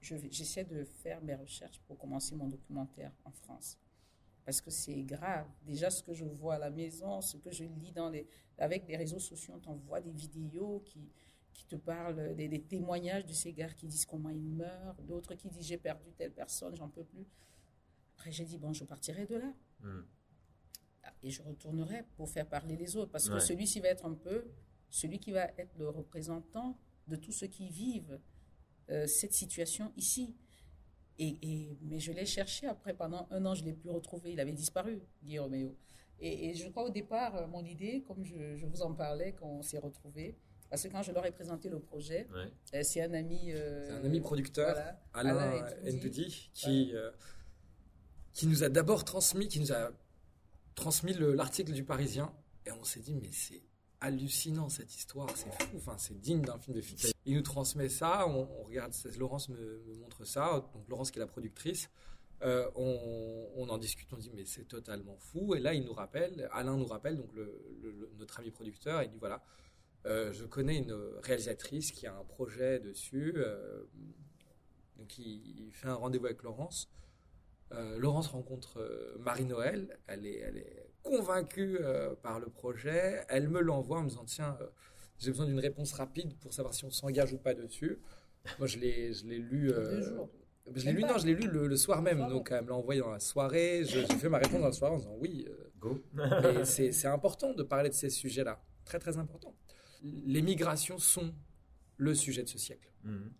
j'essaie 0.00 0.64
de 0.64 0.84
faire 0.84 1.20
mes 1.22 1.34
recherches 1.34 1.80
pour 1.86 1.98
commencer 1.98 2.34
mon 2.34 2.48
documentaire 2.48 3.12
en 3.24 3.30
France. 3.30 3.78
Parce 4.44 4.60
que 4.60 4.70
c'est 4.70 5.02
grave. 5.02 5.46
Déjà, 5.66 5.90
ce 5.90 6.02
que 6.02 6.14
je 6.14 6.24
vois 6.24 6.54
à 6.54 6.58
la 6.58 6.70
maison, 6.70 7.20
ce 7.20 7.36
que 7.36 7.50
je 7.50 7.64
lis 7.64 7.92
dans 7.92 8.08
les, 8.08 8.26
avec 8.56 8.88
les 8.88 8.96
réseaux 8.96 9.18
sociaux, 9.18 9.60
on 9.66 9.74
voit 9.74 10.00
des 10.00 10.12
vidéos 10.12 10.80
qui, 10.86 11.10
qui 11.52 11.66
te 11.66 11.76
parlent, 11.76 12.34
des, 12.34 12.62
témoignages 12.62 13.26
de 13.26 13.32
ces 13.32 13.52
gars 13.52 13.68
qui 13.68 13.86
disent 13.86 14.06
comment 14.06 14.30
ils 14.30 14.48
meurent, 14.48 14.94
d'autres 15.02 15.34
qui 15.34 15.48
disent 15.48 15.66
j'ai 15.66 15.76
perdu 15.76 16.12
telle 16.12 16.32
personne, 16.32 16.74
j'en 16.76 16.88
peux 16.88 17.04
plus. 17.04 17.26
Après, 18.14 18.32
j'ai 18.32 18.44
dit, 18.44 18.56
bon, 18.56 18.72
je 18.72 18.84
partirai 18.84 19.26
de 19.26 19.36
là. 19.36 19.52
Hmm. 19.80 20.02
Et 21.22 21.30
je 21.30 21.42
retournerai 21.42 22.04
pour 22.16 22.28
faire 22.28 22.48
parler 22.48 22.76
les 22.76 22.96
autres. 22.96 23.10
Parce 23.10 23.28
que 23.28 23.40
celui-ci 23.40 23.80
va 23.80 23.88
être 23.88 24.06
un 24.06 24.14
peu 24.14 24.44
celui 24.88 25.18
qui 25.18 25.32
va 25.32 25.44
être 25.58 25.76
le 25.76 25.88
représentant 25.88 26.78
de 27.06 27.16
tous 27.16 27.32
ceux 27.32 27.46
qui 27.46 27.68
vivent 27.68 28.18
euh, 28.90 29.06
cette 29.06 29.32
situation 29.32 29.92
ici. 29.96 30.34
Et, 31.20 31.76
mais 31.82 31.98
je 31.98 32.12
l'ai 32.12 32.26
cherché 32.26 32.66
après, 32.68 32.94
pendant 32.94 33.26
un 33.32 33.44
an, 33.44 33.54
je 33.54 33.62
ne 33.62 33.66
l'ai 33.66 33.72
plus 33.72 33.90
retrouvé. 33.90 34.32
Il 34.32 34.38
avait 34.40 34.52
disparu, 34.52 35.00
Guy 35.24 35.38
Roméo. 35.40 35.74
Et, 36.20 36.54
je 36.54 36.68
crois 36.68 36.84
au 36.84 36.90
départ, 36.90 37.34
euh, 37.36 37.46
mon 37.48 37.64
idée, 37.64 38.04
comme 38.06 38.24
je, 38.24 38.64
vous 38.66 38.82
en 38.82 38.92
parlais 38.94 39.32
quand 39.32 39.46
on 39.46 39.62
s'est 39.62 39.78
retrouvés, 39.78 40.36
Parce 40.70 40.82
que 40.82 40.88
quand 40.88 41.02
je 41.02 41.12
leur 41.12 41.24
ai 41.26 41.30
présenté 41.32 41.68
le 41.70 41.80
projet, 41.80 42.28
Ouais. 42.34 42.52
euh, 42.74 42.82
c'est 42.84 43.00
un 43.02 43.14
ami. 43.14 43.52
euh, 43.52 43.86
C'est 43.88 43.92
un 43.94 44.04
ami 44.04 44.20
producteur, 44.20 44.74
voilà, 44.74 45.00
Alain. 45.14 45.66
Ndoudi, 45.90 46.50
qui, 46.54 46.90
euh, 46.94 47.10
qui 48.32 48.46
nous 48.46 48.62
a 48.62 48.68
d'abord 48.68 49.04
transmis, 49.04 49.48
qui 49.48 49.60
nous 49.60 49.72
a 49.72 49.90
transmis 50.74 51.14
le- 51.14 51.32
l'article 51.34 51.72
du 51.72 51.84
Parisien. 51.84 52.32
Et 52.66 52.70
on 52.72 52.84
s'est 52.84 53.00
dit, 53.00 53.14
mais 53.14 53.30
c'est 53.32 53.62
hallucinant 54.00 54.68
cette 54.68 54.94
histoire, 54.94 55.28
c'est 55.34 55.52
fou, 55.62 55.76
enfin, 55.76 55.96
c'est 55.98 56.18
digne 56.20 56.42
d'un 56.42 56.58
film 56.58 56.76
de 56.76 56.80
fiction. 56.80 57.10
Il 57.24 57.34
nous 57.34 57.42
transmet 57.42 57.88
ça, 57.88 58.26
on, 58.28 58.48
on 58.60 58.62
regarde, 58.64 58.92
Laurence 59.18 59.48
me, 59.48 59.82
montre 60.00 60.24
ça, 60.24 60.64
donc 60.72 60.88
Laurence 60.88 61.10
qui 61.10 61.18
est 61.18 61.20
la 61.20 61.26
productrice. 61.26 61.90
Euh, 62.42 62.70
on, 62.76 63.66
en 63.68 63.78
discute, 63.78 64.12
on 64.12 64.16
dit 64.16 64.30
mais 64.32 64.44
c'est 64.44 64.68
totalement 64.68 65.16
fou. 65.18 65.54
Et 65.54 65.60
là, 65.60 65.74
il 65.74 65.84
nous 65.84 65.92
rappelle, 65.92 66.48
Alain 66.52 66.76
nous 66.76 66.86
rappelle, 66.86 67.16
donc 67.16 67.30
notre 68.18 68.38
ami 68.38 68.50
producteur, 68.50 69.02
il 69.02 69.10
dit 69.10 69.18
voilà, 69.18 69.42
euh, 70.06 70.32
je 70.32 70.44
connais 70.44 70.78
une 70.78 70.94
réalisatrice 71.22 71.92
qui 71.92 72.06
a 72.06 72.14
un 72.14 72.24
projet 72.24 72.78
dessus. 72.80 73.34
euh, 73.36 73.84
donc 74.96 75.18
il, 75.18 75.70
fait 75.72 75.88
un 75.88 75.94
rendez-vous 75.94 76.26
avec 76.26 76.42
Laurence. 76.42 76.88
Euh, 77.72 77.98
Laurence 77.98 78.28
rencontre 78.28 79.16
Marie-Noël. 79.18 79.98
Elle 80.06 80.26
est, 80.26 80.38
elle 80.38 80.56
est 80.56 80.87
convaincue 81.08 81.78
euh, 81.80 82.14
par 82.22 82.38
le 82.40 82.46
projet. 82.48 83.24
Elle 83.28 83.48
me 83.48 83.60
l'envoie 83.60 83.98
en 83.98 84.02
me 84.04 84.08
disant 84.08 84.24
Tiens, 84.24 84.56
euh, 84.60 84.66
j'ai 85.18 85.30
besoin 85.30 85.46
d'une 85.46 85.58
réponse 85.60 85.92
rapide 85.92 86.34
pour 86.38 86.52
savoir 86.52 86.74
si 86.74 86.84
on 86.84 86.90
s'engage 86.90 87.32
ou 87.32 87.38
pas 87.38 87.54
dessus. 87.54 87.98
Moi, 88.58 88.66
je 88.68 88.78
l'ai, 88.78 89.12
je 89.12 89.26
l'ai 89.26 89.38
lu. 89.38 89.68
Deux 89.68 89.74
euh, 89.74 90.02
jours. 90.16 90.30
je 90.74 90.84
l'ai 90.86 90.92
lu, 90.92 91.02
non, 91.02 91.18
je 91.18 91.26
l'ai 91.26 91.34
lu 91.34 91.48
le, 91.48 91.66
le 91.66 91.76
soir 91.76 92.02
même. 92.02 92.18
Le 92.18 92.28
donc, 92.28 92.48
elle 92.52 92.62
me 92.64 92.68
l'a 92.68 92.74
envoyé 92.76 93.00
dans 93.00 93.10
la 93.10 93.20
soirée. 93.20 93.84
Je- 93.84 94.00
J'ai 94.00 94.16
fait 94.18 94.28
ma 94.28 94.38
réponse 94.38 94.60
dans 94.60 94.66
la 94.66 94.72
soirée 94.72 94.94
en 94.94 94.98
disant 94.98 95.16
Oui. 95.18 95.46
euh, 95.48 95.64
Go. 95.78 96.02
et 96.60 96.64
c'est 96.64 96.90
c'est 96.92 97.06
important 97.08 97.52
de 97.54 97.62
parler 97.62 97.88
de 97.88 97.94
ces 97.94 98.10
sujets-là. 98.10 98.60
Très, 98.84 98.98
très 98.98 99.16
important. 99.18 99.54
Les 100.02 100.42
migrations 100.42 100.98
sont 100.98 101.32
le 101.96 102.14
sujet 102.14 102.42
de 102.42 102.48
ce 102.48 102.58
siècle 102.58 102.90
Mhm. 103.04 103.32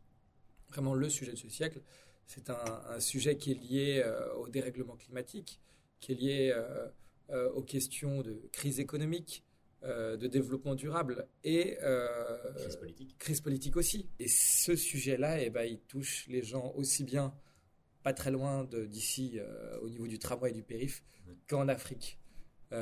vraiment 0.69 0.95
le 0.95 1.09
sujet 1.09 1.33
de 1.33 1.37
ce 1.37 1.49
siècle. 1.49 1.81
C'est 2.27 2.51
un, 2.51 2.59
un 2.91 3.01
sujet 3.01 3.37
qui 3.37 3.53
est 3.53 3.55
lié 3.55 4.03
euh, 4.05 4.33
au 4.35 4.49
dérèglement 4.49 4.97
climatique, 4.97 5.61
qui 6.01 6.13
est 6.13 6.15
lié 6.15 6.53
euh, 6.55 6.87
euh, 7.31 7.51
aux 7.53 7.63
questions 7.63 8.23
de 8.23 8.41
crise 8.53 8.81
économique, 8.81 9.45
euh, 9.85 10.17
de 10.17 10.27
développement 10.27 10.75
durable 10.75 11.29
et 11.45 11.77
euh, 11.83 12.07
Crise 12.57 12.77
politique. 12.77 13.19
crise 13.19 13.41
politique 13.41 13.77
aussi. 13.77 14.09
Et 14.19 14.29
ce 14.29 14.75
sujet-là, 14.75 15.41
eh 15.43 15.51
ben, 15.51 15.65
il 15.65 15.79
touche 15.81 16.27
les 16.29 16.43
gens 16.43 16.73
aussi 16.77 17.05
bien 17.05 17.35
pas 18.03 18.13
très 18.13 18.31
loin 18.31 18.65
d'ici, 18.65 19.39
au 19.83 19.91
niveau 19.91 20.07
du 20.07 20.19
tramway 20.19 20.51
et 20.51 20.55
du 20.55 20.63
périph, 20.63 21.03
qu'en 21.49 21.69
Afrique. 21.69 22.19
Il 22.71 22.77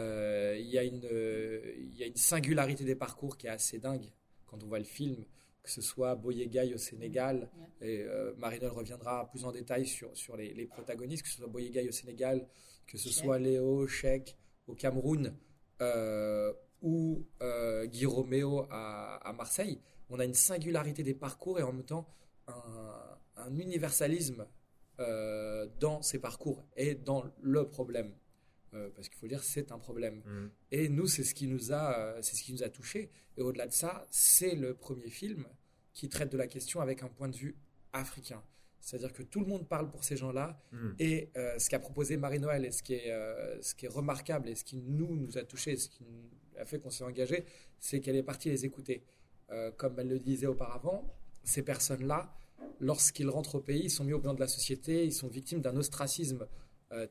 y, 0.60 0.74
y 0.74 0.78
a 0.78 2.06
une 2.06 2.16
singularité 2.16 2.84
des 2.84 2.94
parcours 2.94 3.36
qui 3.36 3.46
est 3.46 3.50
assez 3.50 3.78
dingue 3.78 4.12
quand 4.46 4.62
on 4.62 4.66
voit 4.66 4.78
le 4.78 4.84
film, 4.84 5.24
que 5.66 5.72
ce 5.72 5.82
soit 5.82 6.14
Boyegaï 6.14 6.72
au 6.74 6.78
Sénégal, 6.78 7.50
et 7.80 8.02
euh, 8.02 8.32
Marinol 8.38 8.70
reviendra 8.70 9.28
plus 9.30 9.44
en 9.44 9.50
détail 9.50 9.84
sur, 9.84 10.16
sur 10.16 10.36
les, 10.36 10.54
les 10.54 10.66
protagonistes, 10.66 11.24
que 11.24 11.28
ce 11.28 11.38
soit 11.38 11.48
Boyegaï 11.48 11.88
au 11.88 11.92
Sénégal, 11.92 12.46
que 12.86 12.96
ce 12.96 13.08
Cheikh. 13.08 13.24
soit 13.24 13.38
Léo, 13.40 13.86
Cheikh 13.88 14.36
au 14.68 14.74
Cameroun, 14.74 15.34
euh, 15.82 16.52
ou 16.82 17.26
euh, 17.42 17.84
Guy 17.86 18.06
Roméo 18.06 18.64
à, 18.70 19.16
à 19.28 19.32
Marseille. 19.32 19.80
On 20.08 20.20
a 20.20 20.24
une 20.24 20.34
singularité 20.34 21.02
des 21.02 21.14
parcours 21.14 21.58
et 21.58 21.62
en 21.64 21.72
même 21.72 21.84
temps 21.84 22.06
un, 22.46 23.18
un 23.36 23.56
universalisme 23.56 24.46
euh, 25.00 25.66
dans 25.80 26.00
ces 26.00 26.20
parcours 26.20 26.64
et 26.76 26.94
dans 26.94 27.24
le 27.40 27.68
problème. 27.68 28.14
Euh, 28.74 28.90
parce 28.94 29.08
qu'il 29.08 29.18
faut 29.18 29.28
dire, 29.28 29.42
c'est 29.42 29.72
un 29.72 29.78
problème. 29.78 30.22
Mhm. 30.26 30.50
Et 30.72 30.88
nous, 30.88 31.06
c'est 31.06 31.24
ce 31.24 31.34
qui 31.34 31.46
nous 31.46 31.72
a, 31.72 31.98
euh, 31.98 32.18
c'est 32.22 32.36
ce 32.36 32.42
qui 32.42 32.52
nous 32.52 32.62
a 32.62 32.68
touchés. 32.68 33.10
Et 33.36 33.42
au-delà 33.42 33.66
de 33.66 33.72
ça, 33.72 34.06
c'est 34.10 34.54
le 34.54 34.74
premier 34.74 35.08
film 35.08 35.46
qui 35.92 36.08
traite 36.08 36.30
de 36.30 36.36
la 36.36 36.46
question 36.46 36.80
avec 36.80 37.02
un 37.02 37.08
point 37.08 37.28
de 37.28 37.36
vue 37.36 37.56
africain. 37.92 38.42
C'est-à-dire 38.86 39.12
que 39.12 39.24
tout 39.24 39.40
le 39.40 39.46
monde 39.46 39.66
parle 39.66 39.90
pour 39.90 40.04
ces 40.04 40.16
gens-là. 40.16 40.62
Mhm. 40.70 40.94
Et 41.00 41.28
euh, 41.36 41.58
ce 41.58 41.68
qu'a 41.68 41.80
proposé 41.80 42.16
Marie-Noël 42.16 42.64
et 42.64 42.70
ce 42.70 42.84
qui, 42.84 42.94
est, 42.94 43.10
euh, 43.10 43.60
ce 43.60 43.74
qui 43.74 43.86
est 43.86 43.88
remarquable 43.88 44.48
et 44.48 44.54
ce 44.54 44.62
qui 44.62 44.76
nous, 44.76 45.16
nous 45.16 45.38
a 45.38 45.42
touchés, 45.42 45.76
ce 45.76 45.88
qui 45.88 46.04
a 46.56 46.64
fait 46.64 46.78
qu'on 46.78 46.90
s'est 46.90 47.02
engagé, 47.02 47.44
c'est 47.80 47.98
qu'elle 47.98 48.14
est 48.14 48.22
partie 48.22 48.48
les 48.48 48.64
écouter. 48.64 49.02
Euh, 49.50 49.72
comme 49.72 49.98
elle 49.98 50.08
le 50.08 50.20
disait 50.20 50.46
auparavant, 50.46 51.04
ces 51.42 51.62
personnes-là, 51.62 52.32
lorsqu'ils 52.78 53.28
rentrent 53.28 53.56
au 53.56 53.60
pays, 53.60 53.82
ils 53.84 53.90
sont 53.90 54.04
mis 54.04 54.12
au 54.12 54.20
plan 54.20 54.34
de 54.34 54.40
la 54.40 54.46
société, 54.46 55.04
ils 55.04 55.12
sont 55.12 55.28
victimes 55.28 55.60
d'un 55.60 55.76
ostracisme 55.76 56.46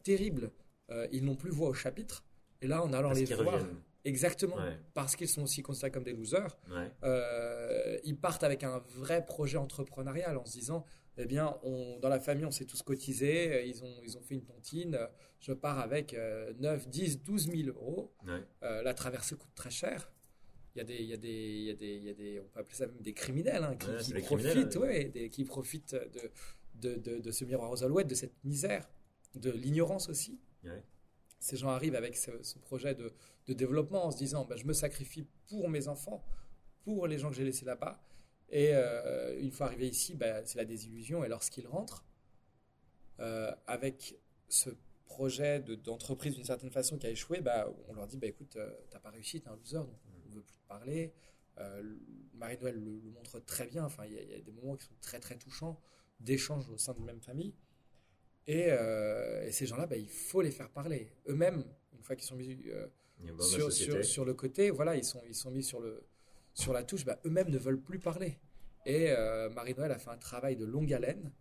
terrible. 0.04 0.52
Euh, 0.92 1.08
ils 1.12 1.24
n'ont 1.26 1.36
plus 1.36 1.50
voix 1.52 1.70
au 1.70 1.74
chapitre. 1.74 2.24
Et 2.62 2.68
là, 2.68 2.84
en 2.84 2.94
allant 2.94 3.10
Parce 3.10 3.20
les 3.20 3.26
voir, 3.36 3.56
reviennent. 3.60 3.82
exactement, 4.04 4.56
Ouais. 4.58 4.78
parce 4.94 5.16
qu'ils 5.16 5.28
sont 5.28 5.44
aussi 5.44 5.62
considérés 5.62 5.92
comme 5.92 6.04
des 6.04 6.14
losers, 6.14 6.58
Ouais. 6.70 6.92
euh, 7.04 7.98
ils 8.04 8.18
partent 8.18 8.44
avec 8.44 8.64
un 8.64 8.80
vrai 8.96 9.26
projet 9.26 9.58
entrepreneurial 9.58 10.38
en 10.38 10.46
se 10.46 10.54
disant 10.54 10.86
eh 11.18 11.26
bien, 11.26 11.58
on, 11.64 11.98
dans 12.00 12.10
la 12.10 12.20
famille, 12.20 12.46
on 12.46 12.52
s'est 12.52 12.66
tous 12.66 12.82
cotisés, 12.82 13.52
euh, 13.54 13.62
ils 13.64 13.84
ont, 13.84 13.96
ils 14.04 14.18
ont 14.18 14.22
fait 14.22 14.36
une 14.36 14.44
tontine, 14.44 15.00
je 15.40 15.54
pars 15.54 15.80
avec 15.80 16.14
euh, 16.14 16.54
9, 16.60 16.88
10, 16.90 17.24
12 17.24 17.50
000 17.52 17.70
euros. 17.70 18.14
Ouais. 18.28 18.44
La 18.84 18.94
traversée 18.94 19.36
coûte 19.36 19.54
très 19.56 19.70
cher. 19.70 20.12
Il 20.76 20.80
y, 20.80 20.82
a 20.82 20.84
des, 20.84 20.96
il, 20.96 21.06
y 21.06 21.14
a 21.14 21.18
des, 21.18 21.30
il, 21.30 21.64
y 21.64 21.70
a 21.70 21.74
des, 21.76 21.96
il 21.96 22.04
y 22.04 22.10
a 22.10 22.14
des, 22.14 22.40
on 22.42 22.48
peut 22.50 22.60
appeler 22.60 22.76
ça 22.76 22.86
même 22.88 23.00
des 23.02 23.14
criminels, 23.14 23.64
hein, 23.64 23.76
qui, 23.78 24.14
profitent, 24.14 24.76
ouais. 24.76 24.82
ouais, 24.82 25.04
des- 25.06 25.30
qui 25.30 25.46
profitent 25.46 25.96
de, 25.96 26.32
de, 26.76 26.96
de, 27.00 27.20
de 27.20 27.32
ce 27.32 27.46
miroir 27.46 27.72
aux 27.72 27.82
alouettes, 27.86 28.08
de 28.10 28.16
cette 28.16 28.44
misère, 28.44 28.86
de 29.36 29.52
l'ignorance 29.52 30.10
aussi. 30.10 30.38
Ces 31.40 31.58
gens 31.58 31.70
arrivent 31.70 31.96
avec 31.96 32.16
ce, 32.16 32.58
projet 32.60 32.96
de, 32.96 33.14
développement 33.54 34.06
en 34.06 34.12
se 34.12 34.18
disant 34.18 34.46
bah, 34.46 34.56
je 34.56 34.66
me 34.66 34.74
sacrifie 34.74 35.28
pour 35.48 35.70
mes 35.70 35.88
enfants, 35.88 36.24
pour 36.84 37.08
les 37.08 37.20
gens 37.20 37.30
que 37.30 37.36
j'ai 37.36 37.44
laissés 37.44 37.66
là-bas. 37.66 38.02
Et 38.50 38.70
euh, 38.74 39.40
une 39.40 39.52
fois 39.52 39.68
arrivés 39.68 39.88
ici, 39.88 40.16
bah, 40.16 40.46
c'est 40.46 40.58
la 40.58 40.66
désillusion. 40.66 41.24
Et 41.24 41.28
lorsqu'ils 41.28 41.68
rentrent, 41.68 42.04
euh, 43.20 43.52
avec 43.68 44.18
ce 44.50 44.70
projet 45.06 45.60
de- 45.62 45.76
d'entreprise 45.76 46.36
d'une 46.36 46.44
certaine 46.44 46.72
façon 46.72 46.98
qui 46.98 47.08
a 47.08 47.10
échoué, 47.10 47.42
bah, 47.42 47.72
on 47.88 47.94
leur 47.94 48.08
dit 48.08 48.20
écoute, 48.24 48.56
euh, 48.56 48.72
t'as 48.90 49.00
pas 49.00 49.10
réussi, 49.10 49.42
t'es 49.42 49.50
un 49.50 49.56
loser, 49.56 49.78
donc 49.78 50.00
on 50.26 50.30
ne 50.30 50.36
veut 50.36 50.42
plus 50.42 50.58
te 50.58 50.68
parler. 50.68 51.14
Euh, 51.60 51.96
Marie-Noël 52.34 52.76
le, 52.84 53.10
montre 53.12 53.40
très 53.40 53.68
bien. 53.68 53.86
Enfin, 53.86 54.06
il 54.06 54.14
y, 54.14 54.18
a- 54.18 54.22
il 54.22 54.30
y 54.30 54.34
a 54.34 54.42
des 54.42 54.52
moments 54.52 54.76
qui 54.76 54.86
sont 54.86 54.96
très 55.02 55.20
très 55.20 55.38
touchants 55.38 55.80
d'échanges 56.20 56.70
au 56.70 56.78
sein 56.78 56.94
d'une 56.94 57.06
même 57.06 57.22
famille. 57.22 57.54
Et, 58.48 58.68
euh, 58.70 59.46
et 59.48 59.52
ces 59.52 59.66
gens-là, 59.66 59.88
bah, 59.88 59.98
il 59.98 60.10
faut 60.10 60.42
les 60.42 60.52
faire 60.52 60.70
parler. 60.70 61.12
Eux-mêmes, 61.28 61.64
une 61.94 62.04
fois 62.04 62.16
qu'ils 62.16 62.28
sont 62.28 62.36
mis 62.36 62.58
euh, 62.68 62.88
sur, 63.40 63.72
société. 63.72 63.92
sur, 63.92 64.06
sur 64.06 64.26
le 64.26 64.34
côté, 64.34 64.70
voilà, 64.70 64.96
ils 64.96 65.04
sont, 65.04 65.22
ils 65.28 65.34
sont 65.36 65.50
mis 65.52 65.64
sur, 65.64 65.80
le, 65.80 66.04
sur 66.54 66.72
la 66.74 66.84
touche, 66.84 67.06
bah, 67.06 67.20
eux-mêmes 67.26 67.50
ne 67.50 67.58
veulent 67.58 67.82
plus 67.82 68.00
parler. 68.00 68.38
Et 68.86 69.10
euh, 69.10 69.50
Marie-Noël 69.50 69.92
a 69.92 69.98
fait 69.98 70.12
un 70.12 70.18
travail 70.18 70.56
de 70.56 70.66
longue 70.66 70.94
haleine 70.94 71.32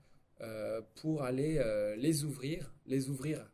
euh, 0.41 0.81
pour 0.97 1.23
aller 1.25 1.59
euh, 1.59 1.95
les 1.97 2.25
ouvrir, 2.25 2.75
les 2.87 3.11
ouvrir 3.11 3.51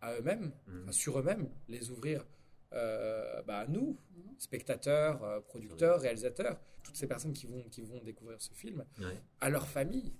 à 0.00 0.14
eux-mêmes, 0.16 0.50
enfin, 0.82 0.92
sur 0.92 1.18
eux-mêmes, 1.18 1.50
les 1.68 1.90
ouvrir 1.90 2.26
euh, 2.72 3.42
bah, 3.42 3.58
à 3.58 3.66
nous, 3.66 3.98
Mhm. 4.16 4.34
spectateurs, 4.38 5.22
euh, 5.22 5.40
producteurs, 5.40 6.00
réalisateurs, 6.00 6.58
toutes 6.82 6.96
ces 6.96 7.06
personnes 7.06 7.32
qui 7.34 7.46
vont, 7.46 7.62
qui 7.64 7.82
vont 7.82 8.00
découvrir 8.02 8.40
ce 8.40 8.52
film, 8.54 8.84
Ouais. 8.98 9.20
à 9.40 9.50
leur 9.50 9.68
famille, 9.68 10.14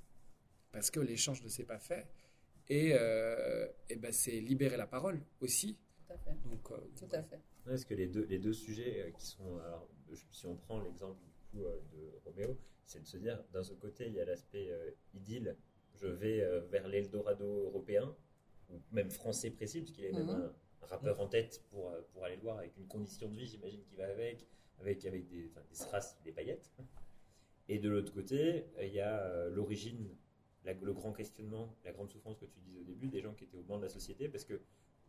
parce 0.72 0.90
que 0.90 1.00
l'échange 1.00 1.42
ne 1.42 1.48
s'est 1.48 1.64
pas 1.64 1.78
fait. 1.78 2.06
Et, 2.70 2.92
euh, 2.94 3.66
et 3.88 3.96
ben, 3.96 4.12
c'est 4.12 4.40
libérer 4.40 4.76
la 4.76 4.86
parole 4.86 5.20
aussi. 5.40 5.76
Tout 6.06 6.12
à 6.14 6.16
fait. 6.18 6.36
Donc, 6.48 6.70
euh, 6.70 6.76
Tout 6.96 7.08
à 7.12 7.22
fait. 7.22 7.36
Ouais, 7.36 7.40
Parce 7.66 7.84
que 7.84 7.94
les 7.94 8.06
deux, 8.06 8.24
les 8.26 8.38
deux 8.38 8.52
sujets 8.52 9.02
euh, 9.02 9.10
qui 9.10 9.26
sont. 9.26 9.58
Alors, 9.58 9.88
si 10.30 10.46
on 10.46 10.56
prend 10.56 10.80
l'exemple 10.80 11.18
du 11.24 11.30
coup, 11.50 11.64
euh, 11.66 11.80
de 11.92 12.12
Roméo, 12.24 12.56
c'est 12.86 13.00
de 13.02 13.06
se 13.06 13.16
dire 13.16 13.42
d'un 13.52 13.62
seul 13.64 13.76
côté, 13.78 14.06
il 14.06 14.14
y 14.14 14.20
a 14.20 14.24
l'aspect 14.24 14.70
euh, 14.70 14.90
idylle, 15.14 15.56
je 15.94 16.06
vais 16.06 16.40
euh, 16.42 16.60
vers 16.70 16.86
l'Eldorado 16.88 17.64
européen, 17.64 18.14
ou 18.70 18.80
même 18.92 19.10
français 19.10 19.50
précis, 19.50 19.80
parce 19.80 19.90
qu'il 19.92 20.04
est 20.04 20.12
même 20.12 20.26
Mhm. 20.26 20.30
un, 20.30 20.54
un 20.82 20.86
rappeur 20.86 21.20
en 21.20 21.26
tête 21.28 21.62
pour, 21.70 21.92
pour 22.12 22.24
aller 22.24 22.36
le 22.36 22.42
voir, 22.42 22.58
avec 22.58 22.76
une 22.76 22.86
condition 22.86 23.28
de 23.28 23.34
vie, 23.36 23.46
j'imagine, 23.46 23.82
qui 23.82 23.96
va 23.96 24.06
avec, 24.06 24.46
avec, 24.80 25.04
avec 25.04 25.28
des, 25.28 25.42
des 25.48 25.74
strass, 25.74 26.16
des 26.24 26.30
paillettes. 26.32 26.70
Et 27.68 27.78
de 27.80 27.88
l'autre 27.88 28.12
côté, 28.12 28.64
il 28.80 28.92
y 28.92 29.00
a 29.00 29.48
l'origine, 29.48 30.08
la- 30.64 30.72
le 30.74 30.92
grand 30.92 31.12
questionnement, 31.12 31.74
la 31.84 31.92
grande 31.92 32.10
souffrance 32.10 32.36
que 32.38 32.44
tu 32.46 32.60
disais 32.60 32.78
au 32.78 32.84
début, 32.84 33.08
des 33.08 33.20
gens 33.20 33.34
qui 33.34 33.44
étaient 33.44 33.56
au 33.56 33.62
banc 33.62 33.78
de 33.78 33.82
la 33.84 33.88
société, 33.88 34.28
parce 34.28 34.44
que 34.44 34.60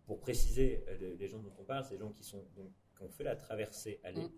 pour 0.05 0.19
préciser, 0.19 0.83
euh, 0.87 0.97
les, 0.97 1.15
les 1.15 1.27
gens 1.27 1.39
dont 1.39 1.53
on 1.59 1.63
parle, 1.63 1.83
c'est 1.85 1.95
des 1.95 1.99
gens 1.99 2.11
qui, 2.11 2.23
sont, 2.23 2.43
donc, 2.55 2.71
qui 2.95 3.03
ont 3.03 3.09
fait 3.09 3.23
la 3.23 3.35
traversée 3.35 3.99
aller 4.03 4.21
Mm. 4.23 4.31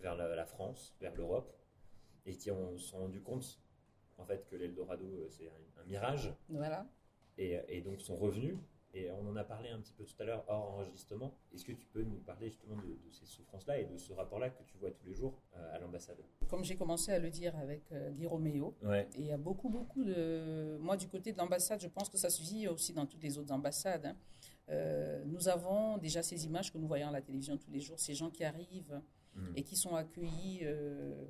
vers 0.00 0.14
la, 0.16 0.34
la 0.34 0.46
France, 0.46 0.94
vers 1.00 1.14
l'Europe, 1.14 1.52
et 2.26 2.36
qui 2.36 2.50
ont, 2.50 2.76
se 2.78 2.88
sont 2.88 2.98
rendus 2.98 3.20
compte 3.22 3.60
en 4.18 4.24
fait 4.26 4.46
que 4.46 4.56
l'Eldorado 4.56 5.04
euh, 5.06 5.28
c'est 5.30 5.48
un, 5.48 5.80
un 5.80 5.84
mirage, 5.84 6.32
Voilà. 6.48 6.86
et, 7.38 7.58
et 7.68 7.80
donc 7.80 8.00
sont 8.00 8.16
revenus. 8.16 8.56
Et 8.92 9.10
on 9.10 9.28
en 9.28 9.36
a 9.36 9.44
parlé 9.44 9.68
un 9.70 9.78
petit 9.80 9.92
peu 9.92 10.04
tout 10.04 10.20
à 10.20 10.24
l'heure 10.24 10.44
hors 10.48 10.74
enregistrement. 10.74 11.32
Est-ce 11.54 11.64
que 11.64 11.72
tu 11.72 11.86
peux 11.86 12.02
nous 12.02 12.18
parler 12.18 12.48
justement 12.48 12.76
de, 12.76 12.88
de 12.88 13.10
ces 13.10 13.24
souffrances-là 13.24 13.78
et 13.78 13.84
de 13.84 13.96
ce 13.96 14.12
rapport-là 14.12 14.50
que 14.50 14.62
tu 14.64 14.76
vois 14.78 14.90
tous 14.90 15.06
les 15.06 15.14
jours 15.14 15.40
euh, 15.56 15.76
à 15.76 15.78
l'ambassade? 15.78 16.18
Comme 16.48 16.64
j'ai 16.64 16.76
commencé 16.76 17.12
à 17.12 17.18
le 17.18 17.30
dire 17.30 17.56
avec 17.56 17.92
euh, 17.92 18.10
Guy 18.10 18.26
Ouais. 18.26 19.08
Et 19.14 19.20
il 19.20 19.26
y 19.26 19.32
a 19.32 19.38
beaucoup, 19.38 19.68
beaucoup 19.68 20.02
de... 20.02 20.76
Moi, 20.80 20.96
du 20.96 21.08
côté 21.08 21.32
de 21.32 21.38
l'ambassade, 21.38 21.80
je 21.80 21.88
pense 21.88 22.08
que 22.08 22.18
ça 22.18 22.30
se 22.30 22.42
vit 22.42 22.66
aussi 22.66 22.92
dans 22.92 23.06
toutes 23.06 23.22
les 23.22 23.38
autres 23.38 23.52
ambassades. 23.52 24.06
hein. 24.06 24.16
Euh, 24.70 25.24
nous 25.24 25.48
avons 25.48 25.98
déjà 25.98 26.22
ces 26.22 26.46
images 26.46 26.72
que 26.72 26.78
nous 26.78 26.86
voyons 26.86 27.08
à 27.08 27.12
la 27.12 27.22
télévision 27.22 27.56
tous 27.56 27.70
les 27.70 27.80
jours, 27.80 27.98
ces 27.98 28.14
gens 28.14 28.30
qui 28.30 28.44
arrivent 28.44 29.00
mm. 29.34 29.52
et 29.56 29.62
qui 29.62 29.76
sont 29.76 29.94
accueillis 29.94 30.60
euh, 30.62 31.24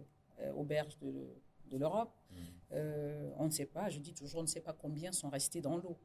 aux 0.54 0.64
berges 0.64 0.98
de, 0.98 1.26
de 1.70 1.78
l'Europe. 1.78 2.14
Mm. 2.30 2.34
on 3.38 3.46
ne 3.46 3.50
sait 3.50 3.66
pas, 3.66 3.88
je 3.88 3.98
dis 3.98 4.14
toujours, 4.14 4.40
on 4.40 4.42
ne 4.42 4.48
sait 4.48 4.60
pas 4.60 4.72
combien 4.72 5.12
sont 5.12 5.30
restés 5.30 5.60
dans 5.60 5.76
l'eau. 5.76 5.98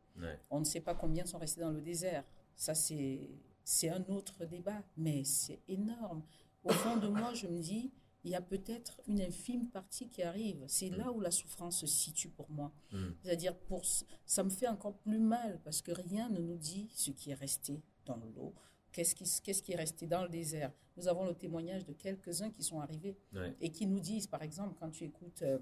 On 0.49 0.59
ne 0.59 0.65
sait 0.65 0.81
pas 0.81 0.95
combien 0.95 1.25
sont 1.25 1.37
restés 1.37 1.61
dans 1.61 1.71
le 1.71 1.81
désert. 1.81 2.23
Ça, 2.55 2.73
c'est 2.73 3.89
un 3.89 4.03
autre 4.05 4.45
débat, 4.45 4.81
mais 4.97 5.23
c'est 5.23 5.61
énorme. 5.67 6.23
Au 6.63 6.71
fond 6.71 6.97
de 6.97 7.07
moi, 7.07 7.33
je 7.33 7.47
me 7.47 7.59
dis, 7.59 7.91
il 8.25 8.31
y 8.31 8.35
a 8.35 8.41
peut-être 8.41 8.99
une 9.07 9.21
infime 9.21 9.69
partie 9.69 10.09
qui 10.09 10.23
arrive. 10.23 10.63
C'est 10.67 10.89
là 10.89 11.11
où 11.11 11.19
la 11.19 11.29
souffrance 11.29 11.81
se 11.81 11.85
situe 11.85 12.29
pour 12.29 12.49
moi. 12.49 12.73
Mm. 12.91 12.97
C'est-à-dire, 13.21 13.55
pour, 13.55 13.83
ça 14.25 14.43
me 14.43 14.49
fait 14.49 14.67
encore 14.67 14.97
plus 14.97 15.19
mal 15.19 15.61
parce 15.63 15.83
que 15.83 15.91
rien 15.91 16.29
ne 16.29 16.39
nous 16.39 16.57
dit 16.57 16.89
ce 16.91 17.11
qui 17.11 17.29
est 17.29 17.35
resté 17.35 17.83
dans 18.05 18.17
l'eau. 18.35 18.55
Qu'est-ce 18.95 19.13
qui, 19.13 19.25
qu'est-ce 19.43 19.61
qui 19.61 19.73
est 19.73 19.75
resté 19.75 20.07
dans 20.07 20.23
le 20.23 20.29
désert? 20.29 20.71
Nous 20.95 21.09
avons 21.09 21.25
le 21.25 21.33
témoignage 21.33 21.83
de 21.83 21.91
quelques-uns 21.91 22.49
qui 22.49 22.63
sont 22.63 22.79
arrivés 22.79 23.17
et 23.59 23.69
qui 23.69 23.87
nous 23.87 23.99
disent, 23.99 24.25
par 24.25 24.41
exemple, 24.41 24.73
quand 24.79 24.89
tu 24.89 25.03
écoutes 25.03 25.41
euh, 25.41 25.59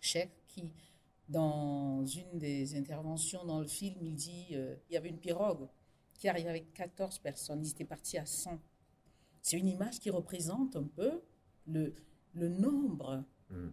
Cheikh, 0.00 0.32
qui, 0.48 0.72
dans 1.28 2.04
une 2.04 2.40
des 2.40 2.74
interventions 2.74 3.44
dans 3.44 3.60
le 3.60 3.68
film, 3.68 4.04
il 4.04 4.16
dit 4.16 4.48
euh, 4.54 4.74
il 4.90 4.94
y 4.94 4.96
avait 4.96 5.10
une 5.10 5.20
pirogue 5.20 5.68
qui 6.14 6.28
arrivait 6.28 6.48
avec 6.48 6.74
14 6.74 7.20
personnes, 7.20 7.64
ils 7.64 7.70
étaient 7.70 7.84
partis 7.84 8.18
à 8.18 8.26
100. 8.26 8.58
C'est 9.40 9.56
une 9.56 9.68
image 9.68 10.00
qui 10.00 10.10
représente 10.10 10.74
un 10.74 10.82
peu 10.82 11.22
le, 11.68 11.94
le 12.34 12.48
nombre 12.48 13.24
mm. 13.50 13.68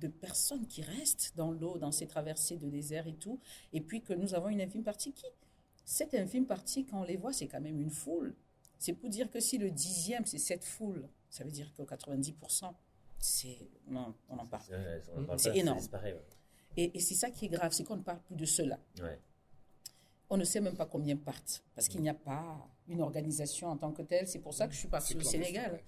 de 0.00 0.08
personnes 0.08 0.66
qui 0.66 0.82
restent 0.82 1.34
dans 1.36 1.52
l'eau, 1.52 1.78
dans 1.78 1.92
ces 1.92 2.08
traversées 2.08 2.56
de 2.56 2.68
désert 2.68 3.06
et 3.06 3.14
tout, 3.14 3.38
et 3.72 3.80
puis 3.80 4.02
que 4.02 4.12
nous 4.12 4.34
avons 4.34 4.48
une 4.48 4.60
infime 4.60 4.82
partie 4.82 5.12
qui, 5.12 5.26
cette 5.84 6.14
infime 6.14 6.46
partie, 6.46 6.84
quand 6.84 7.00
on 7.00 7.04
les 7.04 7.16
voit, 7.16 7.32
c'est 7.32 7.46
quand 7.46 7.60
même 7.60 7.80
une 7.80 7.90
foule. 7.90 8.34
C'est 8.78 8.92
pour 8.92 9.08
dire 9.08 9.30
que 9.30 9.40
si 9.40 9.58
le 9.58 9.70
dixième, 9.70 10.26
c'est 10.26 10.38
cette 10.38 10.64
foule, 10.64 11.08
ça 11.30 11.44
veut 11.44 11.50
dire 11.50 11.72
que 11.74 11.82
90%, 11.82 12.72
c'est, 13.18 13.58
non, 13.88 14.14
on 14.28 14.38
en 14.38 14.46
parle. 14.46 14.64
C'est 15.36 15.56
énorme. 15.56 15.80
Et, 16.76 16.96
et 16.96 17.00
c'est 17.00 17.14
ça 17.14 17.30
qui 17.30 17.46
est 17.46 17.48
grave, 17.48 17.72
c'est 17.72 17.84
qu'on 17.84 17.96
ne 17.96 18.02
parle 18.02 18.20
plus 18.22 18.36
de 18.36 18.44
cela. 18.44 18.78
Ouais 19.00 19.18
on 20.32 20.38
ne 20.38 20.44
sait 20.44 20.62
même 20.62 20.76
pas 20.76 20.86
combien 20.86 21.14
partent, 21.14 21.62
parce 21.74 21.88
qu'il 21.88 22.00
n'y 22.00 22.08
a 22.08 22.14
pas 22.14 22.66
une 22.88 23.02
organisation 23.02 23.68
en 23.68 23.76
tant 23.76 23.92
que 23.92 24.00
telle. 24.00 24.26
C'est 24.26 24.38
pour 24.38 24.54
ça 24.54 24.66
que 24.66 24.72
je 24.72 24.78
suis 24.78 24.88
partie 24.88 25.14
au 25.14 25.20
Sénégal. 25.20 25.78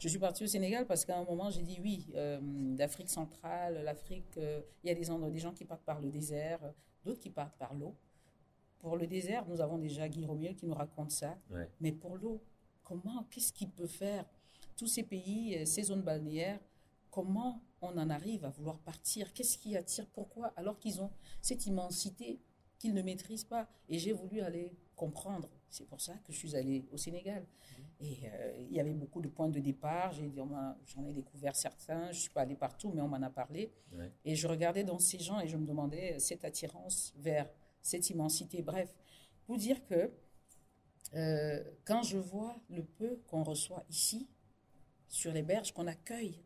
Je 0.00 0.08
suis 0.08 0.18
partie 0.18 0.42
au 0.42 0.48
Sénégal 0.48 0.86
parce 0.86 1.04
qu'à 1.04 1.16
un 1.16 1.24
moment, 1.24 1.50
j'ai 1.50 1.62
dit 1.62 1.78
oui, 1.80 2.08
euh, 2.16 2.40
l'Afrique 2.76 3.08
centrale, 3.08 3.80
l'Afrique, 3.84 4.36
euh, 4.38 4.60
il 4.82 4.88
y 4.88 4.90
a 4.90 4.94
des, 4.96 5.30
des 5.30 5.38
gens 5.38 5.52
qui 5.52 5.64
partent 5.64 5.84
par 5.84 6.00
le 6.00 6.10
désert, 6.10 6.58
d'autres 7.04 7.20
qui 7.20 7.30
partent 7.30 7.56
par 7.56 7.74
l'eau. 7.74 7.94
Pour 8.82 8.96
le 8.96 9.06
désert, 9.06 9.46
nous 9.46 9.60
avons 9.60 9.78
déjà 9.78 10.08
Guy 10.08 10.26
Romiel 10.26 10.56
qui 10.56 10.66
nous 10.66 10.74
raconte 10.74 11.12
ça. 11.12 11.38
Mais 11.80 11.92
pour 11.92 12.16
l'eau, 12.16 12.42
comment, 12.82 13.24
qu'est-ce 13.30 13.52
qu'il 13.52 13.70
peut 13.70 13.86
faire? 13.86 14.28
Tous 14.76 14.88
ces 14.88 15.04
pays, 15.04 15.56
euh, 15.56 15.64
ces 15.64 15.84
zones 15.84 16.02
balnéaires, 16.02 16.58
comment 17.10 17.62
on 17.80 17.96
en 17.96 18.10
arrive 18.10 18.44
à 18.44 18.48
vouloir 18.48 18.78
partir? 18.80 19.32
Qu'est-ce 19.32 19.56
qui 19.56 19.76
attire? 19.76 20.06
Pourquoi? 20.12 20.52
Alors 20.56 20.80
qu'ils 20.80 21.00
ont 21.00 21.10
cette 21.40 21.64
immensité 21.66 22.40
qu'ils 22.78 22.92
ne 22.94 23.02
maîtrisent 23.02 23.44
pas. 23.44 23.68
Et 23.88 23.98
j'ai 23.98 24.12
voulu 24.12 24.40
aller 24.40 24.76
comprendre. 24.96 25.48
C'est 25.70 25.86
pour 25.86 26.00
ça 26.00 26.14
que 26.24 26.32
je 26.32 26.38
suis 26.38 26.56
allée 26.56 26.84
au 26.90 26.96
Sénégal. 26.96 27.42
Mhm. 27.42 27.84
Et 28.00 28.18
euh, 28.24 28.66
il 28.68 28.72
y 28.76 28.80
avait 28.80 28.94
beaucoup 28.94 29.20
de 29.20 29.28
points 29.28 29.48
de 29.48 29.60
départ. 29.60 30.12
J'en 30.12 31.04
ai 31.06 31.12
découvert 31.12 31.54
certains. 31.54 32.10
Je 32.10 32.18
suis 32.18 32.30
pas 32.30 32.40
allée 32.40 32.56
partout, 32.56 32.90
mais 32.92 33.00
on 33.00 33.08
m'en 33.08 33.22
a 33.22 33.30
parlé. 33.30 33.70
Et 34.24 34.34
je 34.34 34.48
regardais 34.48 34.82
dans 34.82 34.98
ces 34.98 35.20
gens 35.20 35.38
et 35.38 35.46
je 35.46 35.56
me 35.56 35.66
demandais 35.66 36.18
cette 36.18 36.44
attirance 36.44 37.14
vers 37.16 37.48
cette 37.82 38.10
immensité. 38.10 38.62
Bref, 38.62 38.94
pour 39.44 39.58
dire 39.58 39.84
que 39.84 40.10
euh, 41.14 41.62
quand 41.84 42.02
je 42.02 42.18
vois 42.18 42.56
le 42.68 42.84
peu 42.84 43.20
qu'on 43.26 43.42
reçoit 43.42 43.84
ici, 43.90 44.28
sur 45.08 45.32
les 45.32 45.42
berges, 45.42 45.72
qu'on 45.72 45.86
accueille, 45.86 46.42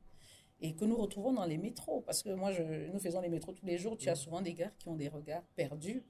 et 0.60 0.74
que 0.74 0.84
nous 0.84 0.96
retrouvons 0.96 1.32
dans 1.32 1.44
les 1.44 1.58
métros. 1.58 2.00
Parce 2.02 2.22
que 2.22 2.30
moi, 2.30 2.50
je, 2.52 2.90
nous 2.90 2.98
faisons 2.98 3.20
les 3.20 3.28
métros 3.28 3.52
tous 3.52 3.66
les 3.66 3.78
jours. 3.78 3.96
Tu 3.96 4.08
as 4.08 4.14
souvent 4.14 4.40
des 4.40 4.54
gars 4.54 4.72
qui 4.78 4.88
ont 4.88 4.96
des 4.96 5.08
regards 5.08 5.44
perdus. 5.54 6.02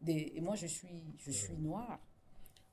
Des, 0.00 0.32
et 0.34 0.40
moi, 0.40 0.54
je 0.54 0.66
suis, 0.66 1.02
je 1.18 1.30
suis 1.30 1.56
noire. 1.56 2.00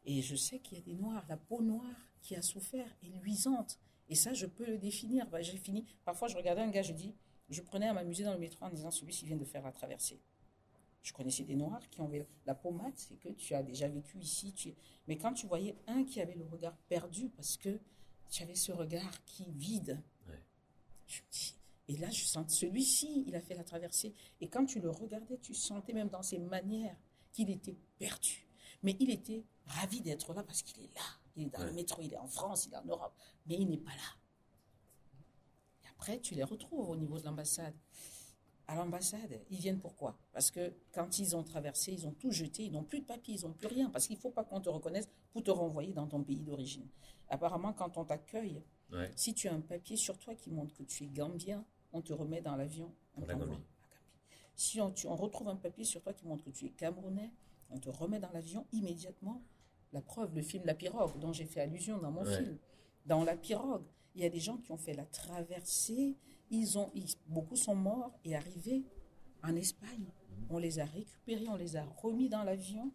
Et 0.04 0.21
je 0.21 0.36
sais 0.36 0.60
qu'il 0.60 0.78
y 0.78 0.82
a 0.82 0.84
des 0.84 0.95
noirs. 0.95 1.26
La 1.30 1.38
peau 1.38 1.62
noire 1.62 2.12
qui 2.21 2.36
a 2.36 2.41
souffert 2.41 2.88
est 3.04 3.15
luisante. 3.21 3.80
Et 4.10 4.15
ça, 4.15 4.34
je 4.34 4.45
peux 4.45 4.65
le 4.65 4.78
définir. 4.78 5.28
Bah, 5.28 5.41
j'ai 5.41 5.58
fini. 5.58 5.86
Parfois, 6.04 6.28
je 6.28 6.36
regardais 6.36 6.62
un 6.62 6.69
gars, 6.69 6.82
je 6.82 6.93
dis, 6.93 7.15
je 7.50 7.62
prenais 7.62 7.88
à 7.88 7.93
m'amuser 7.93 8.24
dans 8.24 8.34
le 8.34 8.39
métro 8.39 8.65
en 8.65 8.69
disant, 8.69 8.91
celui-ci 8.91 9.26
vient 9.26 9.38
de 9.38 9.45
faire 9.45 9.63
la 9.63 9.71
traversée. 9.71 10.19
Je 11.02 11.14
connaissais 11.14 11.44
des 11.44 11.56
noirs 11.56 11.90
qui 11.90 12.02
avaient 12.02 12.28
la 12.46 12.54
peau 12.54 12.72
mate, 12.72 12.94
c'est 12.96 13.16
que 13.16 13.30
tu 13.30 13.56
as 13.56 13.64
déjà 13.64 13.88
vécu 13.88 14.20
ici. 14.20 14.54
Tu... 14.54 14.76
Mais 15.08 15.18
quand 15.18 15.34
tu 15.34 15.48
voyais 15.48 15.76
un 15.88 16.04
qui 16.04 16.22
avait 16.22 16.36
le 16.36 16.46
regard 16.46 16.78
perdu 16.88 17.30
parce 17.30 17.58
que 17.58 17.80
tu 18.30 18.44
avais 18.44 18.56
ce 18.56 18.72
regard 18.72 19.24
qui 19.26 19.52
vide, 19.52 20.02
et 21.88 21.98
là, 21.98 22.10
je 22.10 22.24
sens 22.24 22.54
celui-ci, 22.54 23.26
il 23.28 23.36
a 23.36 23.42
fait 23.42 23.56
la 23.56 23.64
traversée. 23.64 24.14
Et 24.40 24.48
quand 24.48 24.66
tu 24.66 24.80
le 24.80 24.90
regardais, 24.90 25.38
tu 25.40 25.54
sentais 25.54 25.94
même 25.94 26.08
dans 26.08 26.24
ses 26.24 26.40
manières 26.40 26.96
qu'il 27.34 27.50
était 27.50 27.76
perdu. 28.00 28.48
Mais 28.84 28.96
il 29.00 29.10
était 29.10 29.44
ravi 29.66 30.02
d'être 30.02 30.34
là 30.34 30.44
parce 30.44 30.62
qu'il 30.62 30.82
est 30.84 30.96
là. 30.96 31.02
Il 31.36 31.48
est 31.48 31.50
dans 31.50 31.66
le 31.66 31.74
métro, 31.74 32.02
il 32.02 32.14
est 32.14 32.18
en 32.18 32.28
France, 32.28 32.66
il 32.66 32.74
est 32.74 32.78
en 32.78 32.86
Europe. 32.86 33.14
Mais 33.46 33.56
il 33.56 33.70
n'est 33.70 33.78
pas 33.78 33.92
là. 33.92 34.18
Et 35.84 35.88
après, 35.90 36.20
tu 36.20 36.34
les 36.34 36.44
retrouves 36.44 36.90
au 36.90 36.96
niveau 36.96 37.20
de 37.20 37.26
l'ambassade. 37.26 37.76
À 38.72 38.76
l'ambassade, 38.76 39.42
ils 39.50 39.60
viennent 39.60 39.82
pourquoi? 39.82 40.18
Parce 40.32 40.50
que 40.50 40.72
quand 40.94 41.20
ils 41.20 41.36
ont 41.36 41.44
traversé, 41.44 41.92
ils 41.92 42.08
ont 42.08 42.14
tout 42.14 42.32
jeté, 42.32 42.64
ils 42.64 42.72
n'ont 42.72 42.86
plus 42.86 43.02
de 43.02 43.06
papier, 43.06 43.36
ils 43.36 43.46
n'ont 43.46 43.52
plus 43.52 43.68
rien. 43.68 43.90
Parce 43.90 44.08
qu'il 44.08 44.16
ne 44.16 44.22
faut 44.22 44.30
pas 44.30 44.46
qu'on 44.46 44.62
te 44.62 44.70
reconnaisse 44.70 45.10
pour 45.34 45.44
te 45.44 45.52
renvoyer 45.52 45.92
dans 45.92 46.08
ton 46.08 46.24
pays 46.24 46.40
d'origine. 46.40 46.88
Apparemment, 47.28 47.74
quand 47.74 47.98
on 47.98 48.06
t'accueille, 48.06 48.64
si 49.18 49.34
tu 49.34 49.50
as 49.50 49.54
un 49.54 49.60
papier 49.60 49.98
sur 49.98 50.18
toi 50.18 50.36
qui 50.36 50.52
montre 50.52 50.74
que 50.74 50.84
tu 50.84 51.04
es 51.04 51.08
gambien, 51.08 51.66
on 51.92 52.02
te 52.02 52.14
remet 52.14 52.40
dans 52.40 52.56
l'avion, 52.56 52.94
on 53.18 53.24
Si 54.56 54.80
on, 54.80 55.16
retrouve 55.18 55.50
un 55.50 55.58
papier 55.58 55.84
sur 55.84 56.02
toi 56.02 56.14
qui 56.14 56.26
montre 56.26 56.46
que 56.46 56.52
tu 56.52 56.68
es 56.68 56.70
camerounais, 56.70 57.30
on 57.72 57.78
te 57.78 57.90
remet 57.90 58.20
dans 58.20 58.32
l'avion 58.32 58.66
immédiatement. 58.72 59.42
La 59.92 60.02
preuve, 60.02 60.34
le 60.34 60.44
film 60.44 60.64
La 60.66 60.76
pirogue, 60.76 61.20
dont 61.20 61.34
j'ai 61.34 61.46
fait 61.46 61.60
allusion 61.60 61.98
dans 61.98 62.12
mon 62.12 62.24
film. 62.24 62.58
Dans 63.06 63.26
La 63.26 63.36
pirogue, 63.36 63.84
il 64.16 64.22
y 64.22 64.26
a 64.26 64.30
des 64.30 64.40
gens 64.40 64.56
qui 64.56 64.72
ont 64.72 64.78
fait 64.78 64.94
la 64.94 65.06
traversée. 65.06 66.16
Ils 66.52 66.78
ont, 66.78 66.92
beaucoup 67.28 67.56
sont 67.56 67.76
morts 67.76 68.20
et 68.26 68.36
arrivés 68.36 68.84
en 69.42 69.56
Espagne. 69.56 70.06
On 70.50 70.58
les 70.58 70.80
a 70.80 70.86
récupérés, 70.86 71.48
on 71.48 71.56
les 71.56 71.78
a 71.78 71.86
remis 71.86 72.28
dans 72.28 72.44
l'avion, 72.44 72.92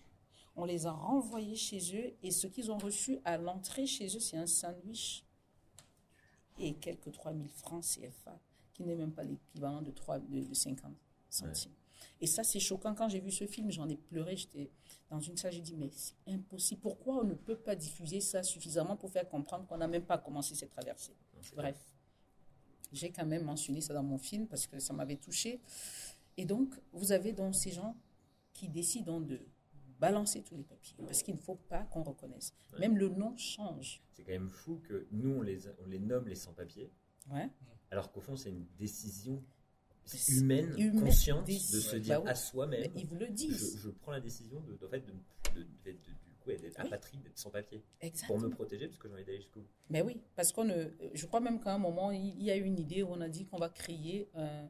on 0.56 0.66
les 0.66 0.86
a 0.86 0.92
renvoyés 0.92 1.56
chez 1.56 1.78
eux. 1.96 2.14
Et 2.22 2.30
ce 2.30 2.46
qu'ils 2.46 2.70
ont 2.70 2.76
reçu 2.76 3.18
à 3.24 3.38
l'entrée 3.38 3.86
chez 3.86 4.14
eux, 4.14 4.20
c'est 4.20 4.36
un 4.36 4.46
sandwich 4.46 5.24
et 6.58 6.74
quelques 6.74 7.12
3000 7.12 7.48
francs 7.48 7.84
CFA, 7.84 8.38
qui 8.74 8.84
n'est 8.84 8.94
même 8.94 9.12
pas 9.12 9.24
l'équivalent 9.24 9.82
de, 9.82 9.90
3, 9.90 10.18
de, 10.20 10.54
50 10.54 10.92
centimes. 11.30 11.72
Et 12.20 12.26
ça, 12.26 12.44
c'est 12.44 12.60
choquant. 12.60 12.94
Quand 12.94 13.08
j'ai 13.08 13.20
vu 13.20 13.30
ce 13.30 13.46
film, 13.46 13.70
j'en 13.70 13.88
ai 13.88 13.96
pleuré. 13.96 14.36
J'étais 14.36 14.70
dans 15.10 15.20
une 15.20 15.36
salle, 15.36 15.52
j'ai 15.52 15.62
dit, 15.62 15.76
mais 15.76 15.90
c'est 15.92 16.14
impossible. 16.26 16.82
Pourquoi 16.82 17.20
on 17.20 17.24
ne 17.24 17.34
peut 17.34 17.56
pas 17.56 17.74
diffuser 17.74 18.20
ça 18.20 18.42
suffisamment 18.42 18.96
pour 18.96 19.10
faire 19.10 19.28
comprendre 19.28 19.66
qu'on 19.66 19.78
n'a 19.78 19.88
même 19.88 20.04
pas 20.04 20.18
commencé 20.18 20.54
cette 20.54 20.70
traversée? 20.70 21.16
Bref, 21.54 21.95
j'ai 22.92 23.10
quand 23.10 23.26
même 23.26 23.44
mentionné 23.44 23.80
ça 23.80 23.94
dans 23.94 24.02
mon 24.02 24.18
film 24.18 24.46
parce 24.46 24.66
que 24.66 24.78
ça 24.78 24.92
m'avait 24.92 25.16
touché. 25.16 25.60
Et 26.36 26.44
donc, 26.44 26.74
vous 26.92 27.12
avez 27.12 27.32
donc 27.32 27.54
ces 27.54 27.72
gens 27.72 27.96
qui 28.52 28.68
décident 28.68 29.20
de 29.20 29.40
balancer 29.98 30.42
tous 30.42 30.56
les 30.56 30.64
papiers 30.64 30.96
parce 31.06 31.22
qu'il 31.22 31.34
ne 31.34 31.40
faut 31.40 31.54
pas 31.54 31.84
qu'on 31.84 32.02
reconnaisse. 32.02 32.54
Même 32.78 32.96
le 32.96 33.08
nom 33.08 33.36
change. 33.36 34.02
C'est 34.12 34.22
quand 34.22 34.32
même 34.32 34.50
fou 34.50 34.80
que 34.86 35.06
nous, 35.10 35.30
on 35.30 35.42
les, 35.42 35.68
on 35.82 35.86
les 35.86 35.98
nomme 35.98 36.28
les 36.28 36.34
sans-papiers. 36.34 36.90
Ouais. 37.30 37.50
Alors 37.90 38.12
qu'au 38.12 38.20
fond, 38.20 38.36
c'est 38.36 38.50
une 38.50 38.66
décision 38.78 39.42
humaine, 40.28 41.00
consciente 41.00 41.46
de 41.46 41.52
se 41.52 41.96
dire 41.96 42.22
bah 42.22 42.30
à 42.30 42.34
soi-même. 42.34 42.90
Ils 42.96 43.06
vous 43.06 43.16
le 43.16 43.28
disent. 43.28 43.78
Je, 43.82 43.90
prends 43.90 44.12
la 44.12 44.20
décision 44.20 44.60
de, 44.60 44.72
de, 44.74 44.86
de, 44.86 45.92
de, 45.92 45.98
coup, 46.46 46.62
d'être 46.62 46.80
apatride, 46.80 47.22
d'être 47.22 47.38
sans 47.38 47.50
papier. 47.50 47.82
Pour 48.26 48.38
me 48.38 48.48
protéger, 48.48 48.86
parce 48.86 48.98
que 48.98 49.08
j'ai 49.08 49.14
envie 49.14 49.24
d'aller 49.24 49.38
jusqu'au 49.38 49.60
bout. 49.60 49.68
Mais 49.90 50.02
oui, 50.02 50.20
parce 50.34 50.52
qu'on 50.52 50.68
je 51.12 51.26
crois 51.26 51.40
même 51.40 51.60
qu'à 51.60 51.74
un 51.74 51.78
moment, 51.78 52.10
il 52.10 52.42
y 52.42 52.50
a 52.50 52.56
eu 52.56 52.64
une 52.64 52.78
idée 52.78 53.02
où 53.02 53.08
on 53.10 53.20
a 53.20 53.28
dit 53.28 53.46
qu'on 53.46 53.58
va 53.58 53.68
créer 53.68 54.30
un 54.34 54.68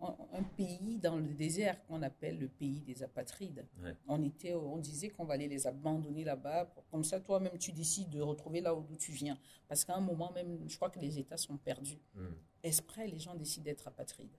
un 0.00 0.42
pays 0.42 0.98
dans 0.98 1.16
le 1.16 1.34
désert 1.34 1.84
qu'on 1.86 2.02
appelle 2.02 2.38
le 2.38 2.48
pays 2.48 2.80
des 2.80 3.02
apatrides. 3.02 3.66
On, 4.08 4.22
était, 4.22 4.54
on 4.54 4.78
disait 4.78 5.08
qu'on 5.08 5.24
va 5.24 5.34
aller 5.34 5.48
les 5.48 5.66
abandonner 5.66 6.24
là-bas. 6.24 6.72
Comme 6.90 7.04
ça, 7.04 7.20
toi-même, 7.20 7.56
tu 7.58 7.72
décides 7.72 8.10
de 8.10 8.20
retrouver 8.20 8.60
là 8.60 8.74
où 8.74 8.84
tu 8.98 9.12
viens. 9.12 9.38
Parce 9.68 9.84
qu'à 9.84 9.96
un 9.96 10.00
moment 10.00 10.32
même, 10.32 10.68
je 10.68 10.76
crois 10.76 10.90
que 10.90 10.98
les 10.98 11.18
États 11.18 11.36
sont 11.36 11.56
perdus. 11.56 12.00
Mm. 12.14 12.26
Esprit, 12.64 13.10
les 13.10 13.18
gens 13.18 13.34
décident 13.34 13.64
d'être 13.64 13.86
apatrides? 13.88 14.36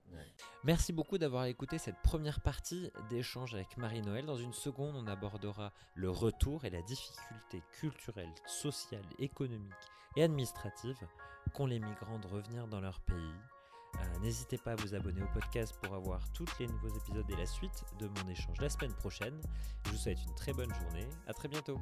Merci 0.64 0.94
beaucoup 0.94 1.20
d'avoir 1.20 1.46
écouté 1.46 1.78
cette 1.78 2.02
première 2.02 2.42
partie 2.42 2.90
d'échange 3.10 3.54
avec 3.54 3.78
Marie-Noël. 3.78 4.26
Dans 4.26 4.38
une 4.38 4.54
seconde, 4.54 4.96
on 4.96 5.08
abordera 5.08 5.74
le 5.94 6.10
retour 6.10 6.66
et 6.66 6.72
la 6.72 6.82
difficulté 6.82 7.62
culturelle, 7.80 8.34
sociale, 8.48 9.06
économique 9.20 9.74
et 10.16 10.24
administrative 10.24 10.98
qu'ont 11.54 11.68
les 11.68 11.80
migrants 11.80 12.20
de 12.20 12.28
revenir 12.28 12.68
dans 12.68 12.82
leur 12.82 13.00
pays 13.02 13.34
euh, 14.00 14.20
n'hésitez 14.20 14.58
pas 14.58 14.72
à 14.72 14.76
vous 14.76 14.96
abonner 14.96 15.22
au 15.22 15.28
podcast 15.34 15.76
pour 15.82 15.96
avoir 15.96 16.20
tous 16.32 16.48
les 16.60 16.68
nouveaux 16.68 16.96
épisodes 16.96 17.30
et 17.30 17.36
la 17.36 17.46
suite 17.46 17.84
de 18.00 18.08
mon 18.08 18.30
échange 18.30 18.58
la 18.60 18.70
semaine 18.70 18.94
prochaine. 18.94 19.40
Je 19.86 19.92
vous 19.92 19.98
souhaite 19.98 20.24
une 20.24 20.36
très 20.36 20.54
bonne 20.54 20.74
journée. 20.74 21.08
À 21.28 21.34
très 21.34 21.48
bientôt. 21.48 21.80